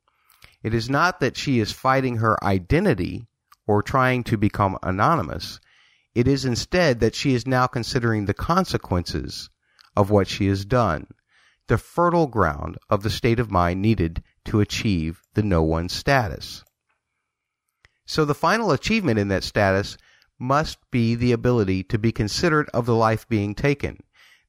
[0.64, 3.26] It is not that she is fighting her identity
[3.66, 5.60] or trying to become anonymous.
[6.14, 9.50] It is instead that she is now considering the consequences
[9.94, 11.06] of what she has done,
[11.68, 16.64] the fertile ground of the state of mind needed to achieve the no one status.
[18.06, 19.98] So the final achievement in that status
[20.38, 23.98] must be the ability to be considerate of the life being taken.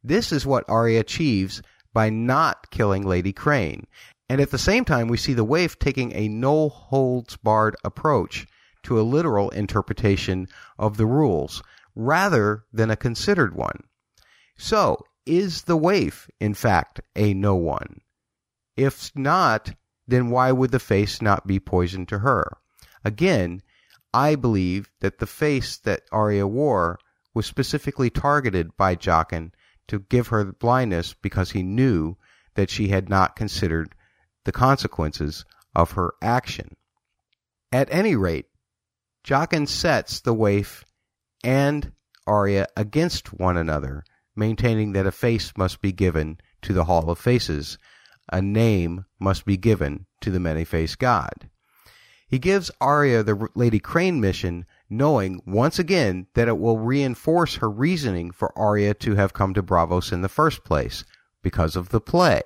[0.01, 1.61] This is what Arya achieves
[1.93, 3.85] by not killing Lady Crane.
[4.27, 8.47] And at the same time, we see the waif taking a no holds barred approach
[8.83, 10.47] to a literal interpretation
[10.79, 11.61] of the rules
[11.95, 13.83] rather than a considered one.
[14.57, 18.01] So, is the waif, in fact, a no one?
[18.75, 19.73] If not,
[20.07, 22.57] then why would the face not be poisoned to her?
[23.03, 23.61] Again,
[24.13, 26.99] I believe that the face that Arya wore
[27.33, 29.51] was specifically targeted by Jaqen
[29.87, 32.17] to give her blindness because he knew
[32.55, 33.93] that she had not considered
[34.45, 35.43] the consequences
[35.75, 36.75] of her action.
[37.71, 38.45] At any rate,
[39.25, 40.85] Jaqen sets the waif
[41.43, 41.91] and
[42.25, 44.03] Arya against one another,
[44.35, 47.77] maintaining that a face must be given to the Hall of Faces,
[48.31, 51.49] a name must be given to the many-faced god.
[52.27, 57.69] He gives Arya the Lady Crane mission, knowing once again that it will reinforce her
[57.69, 61.03] reasoning for Arya to have come to Braavos in the first place
[61.43, 62.41] because of the play.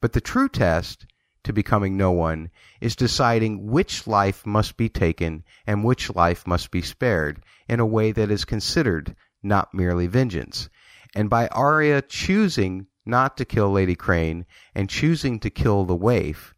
[0.00, 1.06] But the true test
[1.44, 6.70] to becoming no one is deciding which life must be taken and which life must
[6.70, 10.68] be spared in a way that is considered, not merely vengeance.
[11.14, 16.54] And by Arya choosing not to kill Lady Crane and choosing to kill the waif,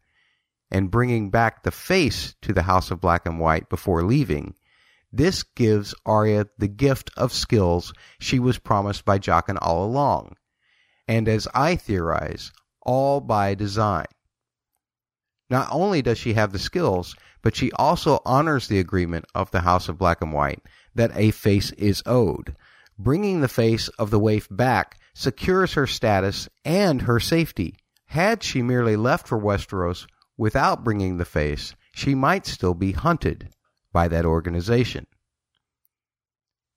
[0.70, 4.54] and bringing back the face to the House of Black and White before leaving,
[5.12, 10.36] this gives Arya the gift of skills she was promised by Jaqen all along,
[11.08, 12.52] and as I theorize,
[12.82, 14.06] all by design.
[15.50, 19.60] Not only does she have the skills, but she also honors the agreement of the
[19.60, 20.62] House of Black and White
[20.94, 22.54] that a face is owed.
[22.98, 27.74] Bringing the face of the waif back secures her status and her safety.
[28.06, 33.48] Had she merely left for Westeros without bringing the face, she might still be hunted
[33.92, 35.06] by that organization.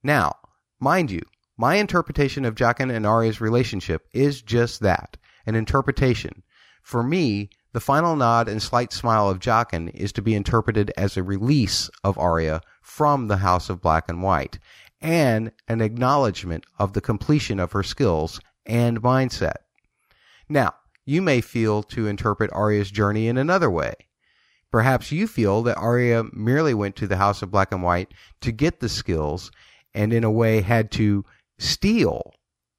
[0.02, 0.36] Now,
[0.80, 1.22] mind you,
[1.58, 6.44] my interpretation of Jaqen and Arya's relationship is just that, an interpretation.
[6.82, 11.18] For me, the final nod and slight smile of Jaqen is to be interpreted as
[11.18, 14.60] a release of Arya from the House of Black and White,
[15.02, 19.56] and an acknowledgement of the completion of her skills and mindset.
[20.48, 23.94] Now, you may feel to interpret Arya's journey in another way.
[24.72, 28.52] Perhaps you feel that Arya merely went to the House of Black and White to
[28.52, 29.52] get the skills
[29.94, 31.26] and in a way had to
[31.58, 32.34] steal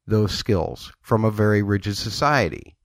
[0.07, 2.77] those skills from a very rigid society.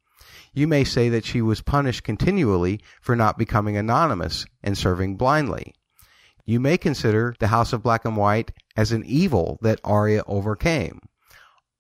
[0.54, 5.74] You may say that she was punished continually for not becoming anonymous and serving blindly.
[6.46, 11.00] You may consider the House of Black and White as an evil that Arya overcame.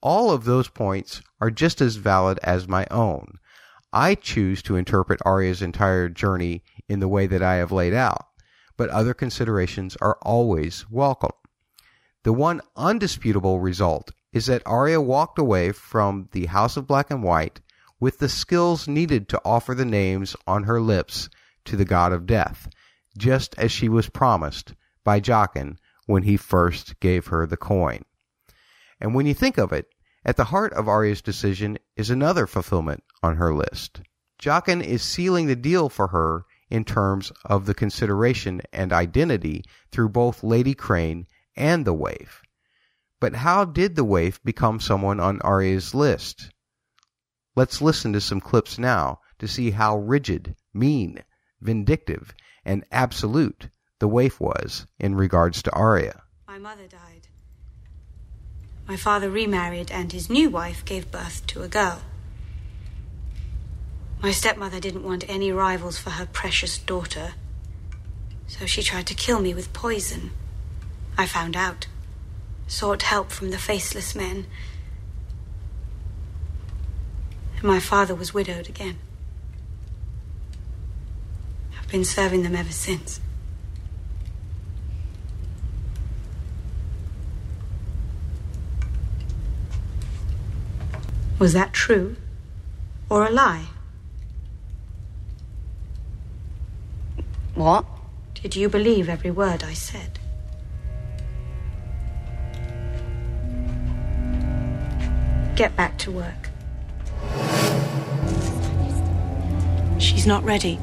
[0.01, 3.39] All of those points are just as valid as my own.
[3.91, 8.28] I choose to interpret Arya's entire journey in the way that I have laid out,
[8.78, 11.32] but other considerations are always welcome.
[12.24, 17.24] The one undisputable result is that Arya walked away from the House of Black and
[17.24, 17.59] White
[17.99, 21.29] with the skills needed to offer the names on her lips
[21.65, 22.69] to the god of death,
[23.17, 24.73] just as she was promised
[25.03, 28.03] by Jaqen when he first gave her the coin.
[28.99, 29.87] And when you think of it,
[30.25, 34.01] at the heart of Arya's decision is another fulfillment on her list.
[34.41, 40.09] Jaqen is sealing the deal for her in terms of the consideration and identity through
[40.09, 42.41] both Lady Crane and the waif.
[43.19, 46.51] But how did the waif become someone on Arya's list?
[47.60, 51.22] Let's listen to some clips now to see how rigid, mean,
[51.60, 52.34] vindictive,
[52.64, 53.68] and absolute
[53.99, 56.24] the waif was in regards to Arya.
[56.47, 57.28] My mother died.
[58.88, 62.01] My father remarried, and his new wife gave birth to a girl.
[64.24, 67.34] My stepmother didn't want any rivals for her precious daughter,
[68.47, 70.32] so she tried to kill me with poison.
[71.18, 71.88] I found out,
[72.68, 74.45] sought help from the faceless men,
[77.60, 78.97] and my father was widowed again.
[81.78, 83.20] I've been serving them ever since.
[91.38, 92.16] Was that true
[93.10, 93.66] or a lie?
[97.55, 97.86] What?
[98.36, 100.20] Did you believe every word I said?
[105.55, 106.48] Get back to work.
[109.99, 110.79] She's not ready.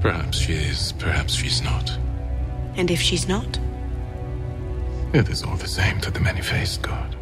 [0.00, 1.90] Perhaps she is, perhaps she's not.
[2.76, 3.58] And if she's not,
[5.12, 7.14] It is all the same to the many-faced god.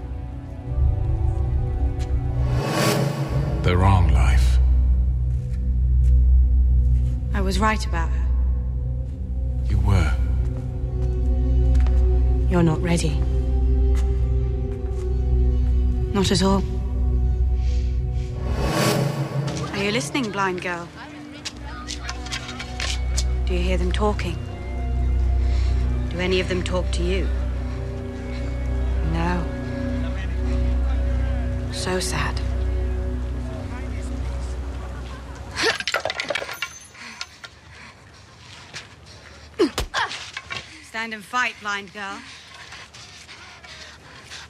[3.64, 4.58] The wrong life.
[7.34, 8.26] I was right about her.
[9.68, 10.12] You were.
[12.48, 13.18] You're not ready.
[16.12, 16.62] Not at all.
[19.80, 20.86] Are you listening, blind girl?
[23.46, 24.36] Do you hear them talking?
[26.10, 27.26] Do any of them talk to you?
[29.14, 29.42] No.
[31.72, 32.38] So sad.
[40.90, 42.18] Stand and fight, blind girl.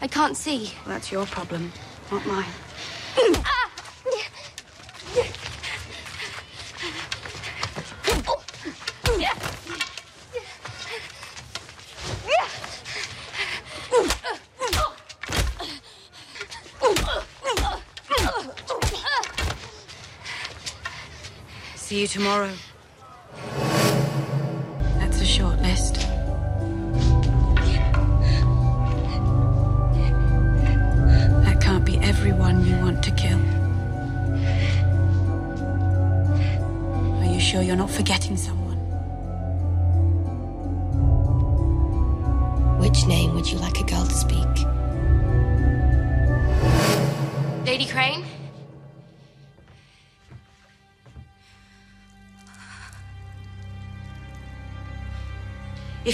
[0.03, 0.72] I can't see.
[0.85, 1.72] Well, that's your problem,
[2.11, 2.51] not mine.
[21.89, 22.51] See you tomorrow.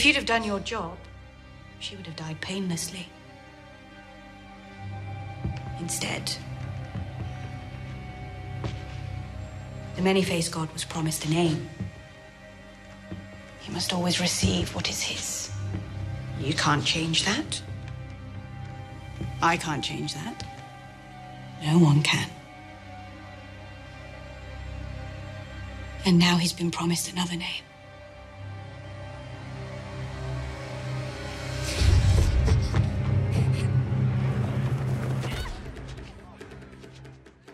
[0.07, 0.97] You'd have done your job,
[1.81, 3.09] she would have died painlessly.
[5.81, 6.33] Instead,
[9.97, 11.69] the many faced god was promised a name.
[13.59, 15.51] He must always receive what is his.
[16.39, 17.61] You can't change that.
[19.43, 20.47] I can't change that.
[21.65, 22.31] No one can.
[26.05, 27.65] And now he's been promised another name.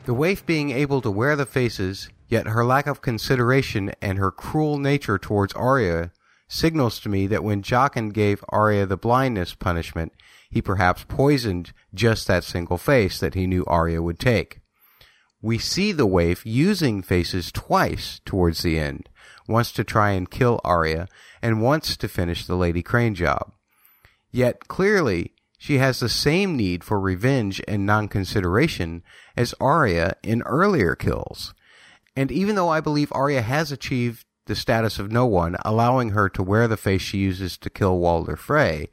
[0.05, 4.33] The waif being able to wear the faces, yet her lack of consideration and her
[4.33, 6.11] cruel nature towards Arya
[6.49, 10.13] signals to me that when Jaqen gave Arya the blindness punishment,
[10.51, 14.61] he perhaps poisoned just that single face that he knew Arya would take.
[15.41, 19.09] We see the waif using faces twice towards the end,
[19.47, 21.09] once to try and kill Arya,
[21.41, 23.53] and once to finish the Lady Crane job.
[24.33, 29.05] Yet clearly, she has the same need for revenge and non-consideration
[29.37, 31.55] as Arya in earlier kills.
[32.17, 36.29] And even though I believe Arya has achieved the status of no one, allowing her
[36.31, 38.89] to wear the face she uses to kill Walder Frey,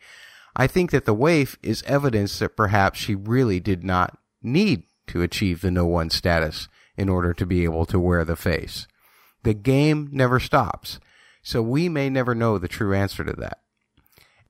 [0.55, 5.21] I think that the waif is evidence that perhaps she really did not need to
[5.21, 6.67] achieve the no one status
[6.97, 8.87] in order to be able to wear the face.
[9.43, 10.99] The game never stops,
[11.41, 13.59] so we may never know the true answer to that.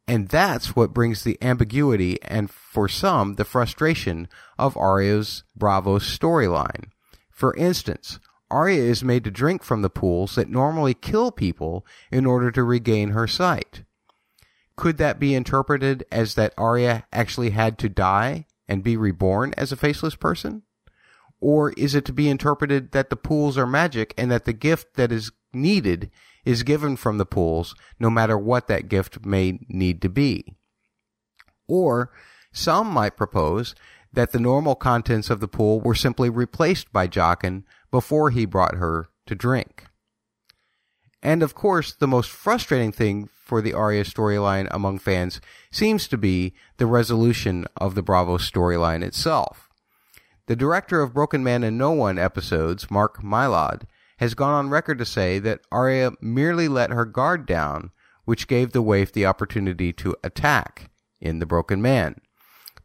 [0.09, 6.85] And that's what brings the ambiguity and, for some, the frustration of Arya's Braavos storyline.
[7.29, 12.25] For instance, Arya is made to drink from the pools that normally kill people in
[12.25, 13.83] order to regain her sight.
[14.75, 19.71] Could that be interpreted as that Arya actually had to die and be reborn as
[19.71, 20.63] a faceless person?
[21.39, 24.95] Or is it to be interpreted that the pools are magic and that the gift
[24.95, 26.09] that is needed
[26.45, 30.55] is given from the pools, no matter what that gift may need to be?
[31.67, 32.11] Or
[32.51, 33.75] some might propose
[34.11, 38.75] that the normal contents of the pool were simply replaced by Jaqen before he brought
[38.75, 39.85] her to drink.
[41.21, 46.17] And of course, the most frustrating thing for the Arya storyline among fans seems to
[46.17, 49.69] be the resolution of the Braavos storyline itself.
[50.47, 53.83] The director of Broken Man and No One episodes, Mark Mylod,
[54.19, 57.91] has gone on record to say that Arya merely let her guard down,
[58.25, 60.89] which gave the waif the opportunity to attack
[61.21, 62.15] in The Broken Man.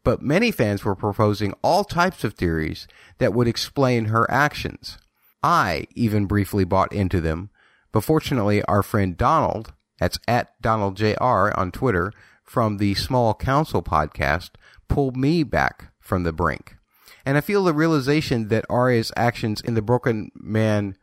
[0.05, 4.97] But many fans were proposing all types of theories that would explain her actions.
[5.43, 7.49] I even briefly bought into them,
[7.91, 12.13] but fortunately our friend Donald, that's at DonaldJR on Twitter,
[12.43, 14.51] from the Small Council podcast,
[14.87, 16.77] pulled me back from the brink.
[17.25, 20.95] And I feel the realization that Arya's actions in The Broken Man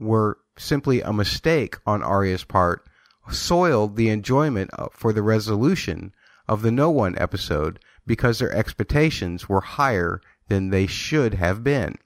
[0.00, 2.84] were simply a mistake on Arya's part
[3.30, 6.12] soiled the enjoyment for the resolution
[6.48, 11.96] of the No One episode because their expectations were higher than they should have been.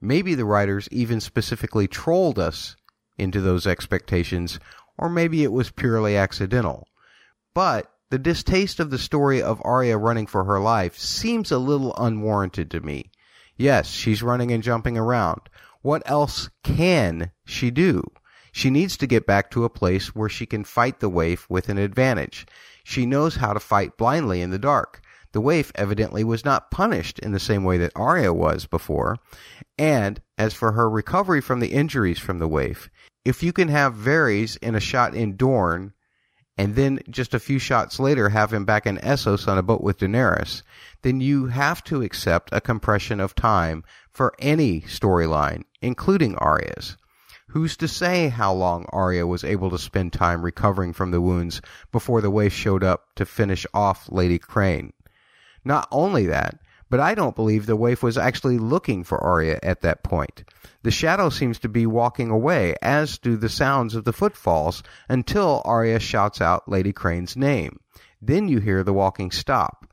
[0.00, 2.76] Maybe the writers even specifically trolled us
[3.16, 4.60] into those expectations,
[4.98, 6.86] or maybe it was purely accidental.
[7.54, 11.94] But the distaste of the story of Arya running for her life seems a little
[11.96, 13.10] unwarranted to me.
[13.56, 15.40] Yes, she's running and jumping around.
[15.82, 18.04] What else can she do?
[18.52, 21.68] She needs to get back to a place where she can fight the waif with
[21.68, 22.46] an advantage.
[22.82, 25.00] She knows how to fight blindly in the dark.
[25.32, 29.18] The waif evidently was not punished in the same way that Arya was before.
[29.78, 32.88] And as for her recovery from the injuries from the waif,
[33.24, 35.92] if you can have Varys in a shot in Dorne,
[36.56, 39.82] and then just a few shots later have him back in Essos on a boat
[39.82, 40.62] with Daenerys,
[41.02, 43.84] then you have to accept a compression of time
[44.18, 46.96] for any storyline, including Arya's.
[47.50, 51.62] Who's to say how long Arya was able to spend time recovering from the wounds
[51.92, 54.92] before the waif showed up to finish off Lady Crane?
[55.64, 56.58] Not only that,
[56.90, 60.42] but I don't believe the waif was actually looking for Arya at that point.
[60.82, 65.62] The shadow seems to be walking away, as do the sounds of the footfalls, until
[65.64, 67.78] Arya shouts out Lady Crane's name.
[68.20, 69.88] Then you hear the walking stop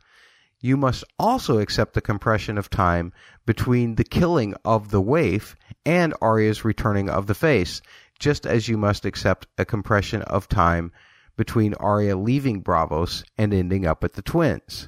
[0.65, 3.13] you must also accept the compression of time
[3.45, 7.81] between the killing of the waif and Arya's returning of the face,
[8.19, 10.91] just as you must accept a compression of time
[11.37, 14.87] between Arya leaving Braavos and ending up at the twins.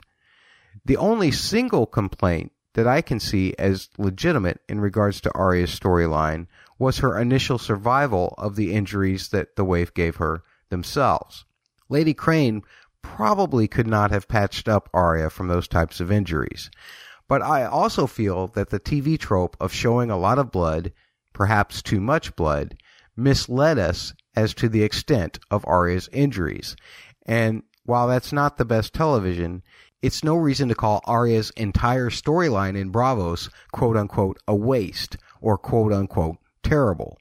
[0.86, 6.48] The only single complaint that I can see as legitimate in regards to Arya's storyline
[6.80, 11.44] was her initial survival of the injuries that the waif gave her themselves.
[11.90, 12.62] Lady Crane
[13.02, 16.70] probably could not have patched up Arya from those types of injuries.
[17.28, 20.94] But I also feel that the TV trope of showing a lot of blood,
[21.34, 22.78] perhaps too much blood,
[23.18, 26.76] misled us as to the extent of Arya's injuries.
[27.26, 29.64] And while that's not the best television,
[30.02, 35.58] it's no reason to call Arya's entire storyline in Braavos quote unquote a waste or
[35.58, 37.18] quote unquote terrible.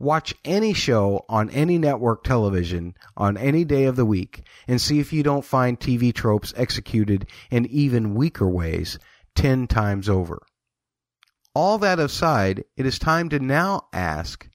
[0.00, 5.00] Watch any show on any network television on any day of the week and see
[5.00, 8.98] if you don't find TV tropes executed in even weaker ways
[9.38, 10.42] 10 times over.
[11.54, 14.48] All that aside, it is time to now ask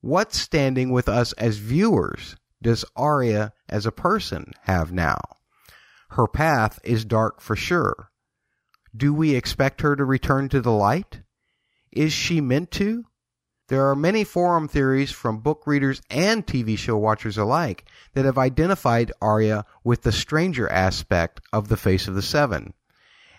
[0.00, 5.20] what standing with us as viewers does Arya as a person have now?
[6.10, 8.10] Her path is dark for sure.
[8.96, 11.20] Do we expect her to return to the light?
[11.92, 13.04] Is she meant to?
[13.68, 18.36] There are many forum theories from book readers and TV show watchers alike that have
[18.36, 22.74] identified Arya with the stranger aspect of the face of the Seven.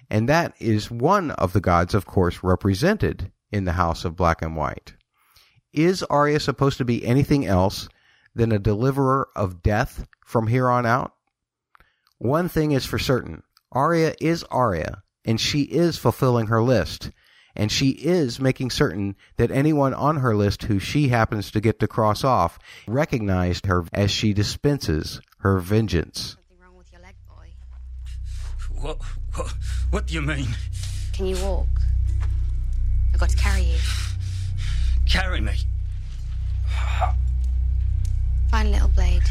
[0.10, 4.42] And that is one of the gods, of course, represented in the House of Black
[4.42, 4.94] and White.
[5.74, 7.90] Is Arya supposed to be anything else
[8.34, 11.14] than a deliverer of death from here on out?
[12.18, 17.12] One thing is for certain Arya is Arya, and she is fulfilling her list
[17.56, 21.80] and she is making certain that anyone on her list who she happens to get
[21.80, 26.36] to cross off recognized her as she dispenses her vengeance.
[26.36, 27.54] Something wrong with your leg, boy.
[28.86, 29.02] What,
[29.34, 29.48] what,
[29.90, 30.46] what do you mean?
[31.12, 31.66] Can you walk?
[33.12, 33.80] I've got to carry you.
[35.10, 35.54] carry me.
[38.52, 39.24] Find a little blade.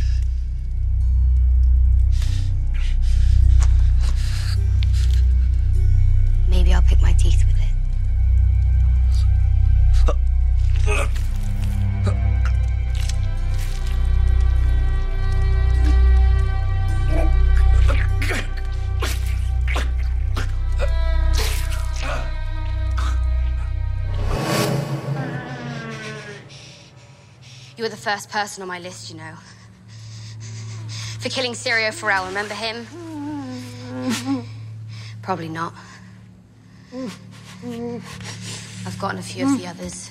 [6.48, 7.56] Maybe I'll pick my teeth with
[10.08, 10.16] it.
[10.88, 11.06] Uh,
[27.76, 29.34] You were the first person on my list, you know.
[31.18, 32.86] For killing Syrio Forel, remember him?
[35.22, 35.74] Probably not.
[38.86, 40.10] I've gotten a few of the others.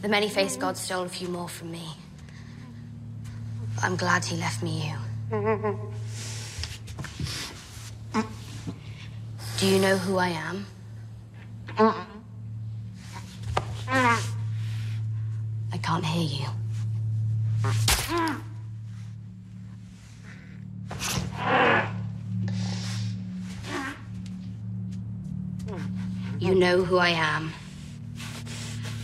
[0.00, 1.94] The many faced god stole a few more from me.
[3.74, 4.96] But I'm glad he left me you.
[9.58, 10.66] Do you know who I am?
[15.72, 16.46] I can't hear you.
[26.40, 27.52] You know who I am.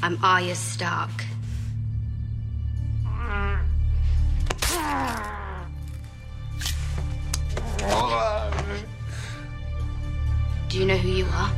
[0.02, 1.10] I'm Arya Stark.
[10.68, 11.52] Do you know who you are?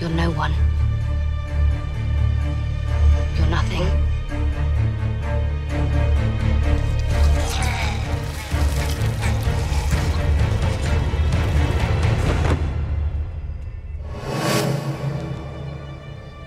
[0.00, 0.54] You're no one.
[3.50, 3.86] Nothing.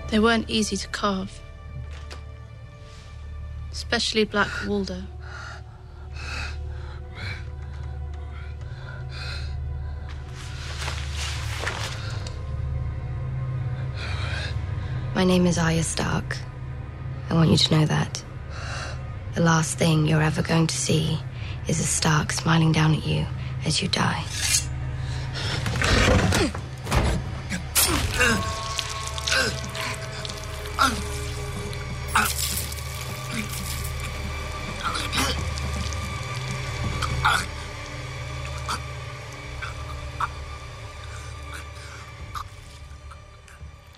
[0.08, 1.40] They weren't easy to carve,
[3.70, 5.04] especially Black Walder.
[15.14, 16.38] My name is Arya Stark.
[17.34, 18.22] I want you to know that.
[19.34, 21.18] The last thing you're ever going to see
[21.66, 23.26] is a Stark smiling down at you
[23.64, 24.24] as you die.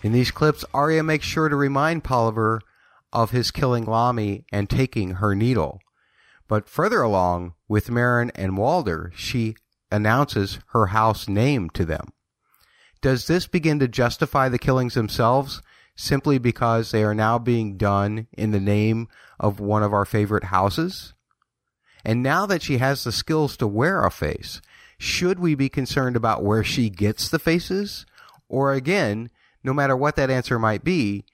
[0.03, 2.63] In these clips, Arya makes sure to remind Polliver
[3.17, 5.81] of his killing Lommy and taking her needle.
[6.49, 9.57] But further along, with Meryn and Walder, she
[9.91, 12.13] announces her house name to them.
[13.01, 15.63] Does this begin to justify the killings themselves
[15.97, 19.09] simply because they are now being done in the name
[19.41, 21.15] of one of our favorite houses?
[22.05, 24.61] And now that she has the skills to wear a face,
[24.99, 28.05] should we be concerned about where she gets the faces?
[28.47, 29.31] Or again,
[29.65, 31.25] no matter what that answer might be,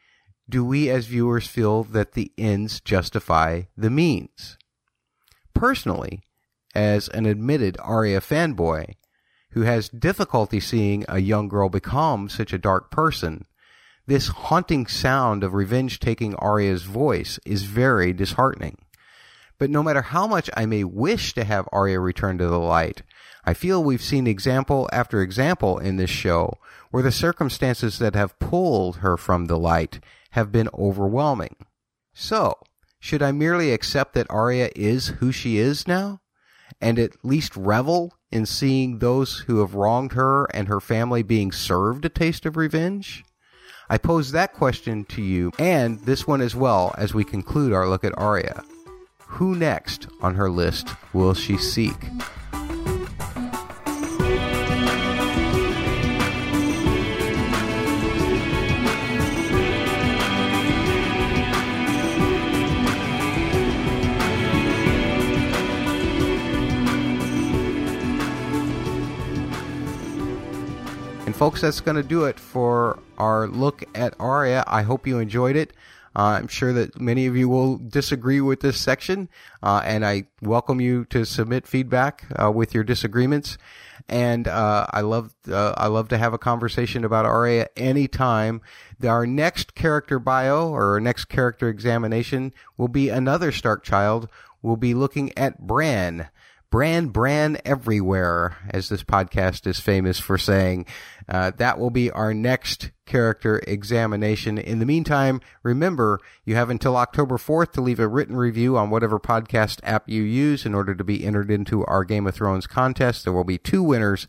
[0.49, 4.59] do we as viewers feel that the ends justify the means?
[5.55, 6.23] Personally,
[6.75, 8.95] as an admitted Arya fanboy
[9.51, 13.45] who has difficulty seeing a young girl become such a dark person,
[14.07, 18.79] this haunting sound of revenge taking Arya's voice is very disheartening.
[19.59, 23.03] But no matter how much I may wish to have Arya return to the light,
[23.45, 26.59] I feel we've seen example after example in this show
[26.91, 30.01] where the circumstances that have pulled her from the light
[30.33, 31.57] have been overwhelming.
[32.13, 32.59] So,
[33.01, 36.21] should I merely accept that Arya is who she is now?
[36.81, 41.53] And at least revel in seeing those who have wronged her and her family being
[41.53, 43.25] served a taste of revenge?
[43.91, 47.89] I pose that question to you and this one as well as we conclude our
[47.89, 48.65] look at Arya.
[49.19, 51.97] Who next on her list will she seek?
[71.33, 74.65] And folks, that's going to do it for our look at Arya.
[74.67, 75.73] I hope you enjoyed it.
[76.15, 79.31] Uh, I'm sure that many of you will disagree with this section,
[79.63, 83.57] uh, and I welcome you to submit feedback uh, with your disagreements.
[84.11, 88.61] And uh, I love uh, I love to have a conversation about Arya anytime.
[89.03, 94.29] Our next character bio or our next character examination will be another Stark child.
[94.61, 96.29] We'll be looking at Bran.
[96.73, 100.87] Bran, Bran everywhere, as this podcast is famous for saying.
[101.29, 104.59] Uh, that will be our next character examination.
[104.59, 108.91] In the meantime, remember, you have until October 4th to leave a written review on
[108.91, 112.67] whatever podcast app you use in order to be entered into our Game of Thrones
[112.67, 113.25] contest.
[113.25, 114.27] There will be two winners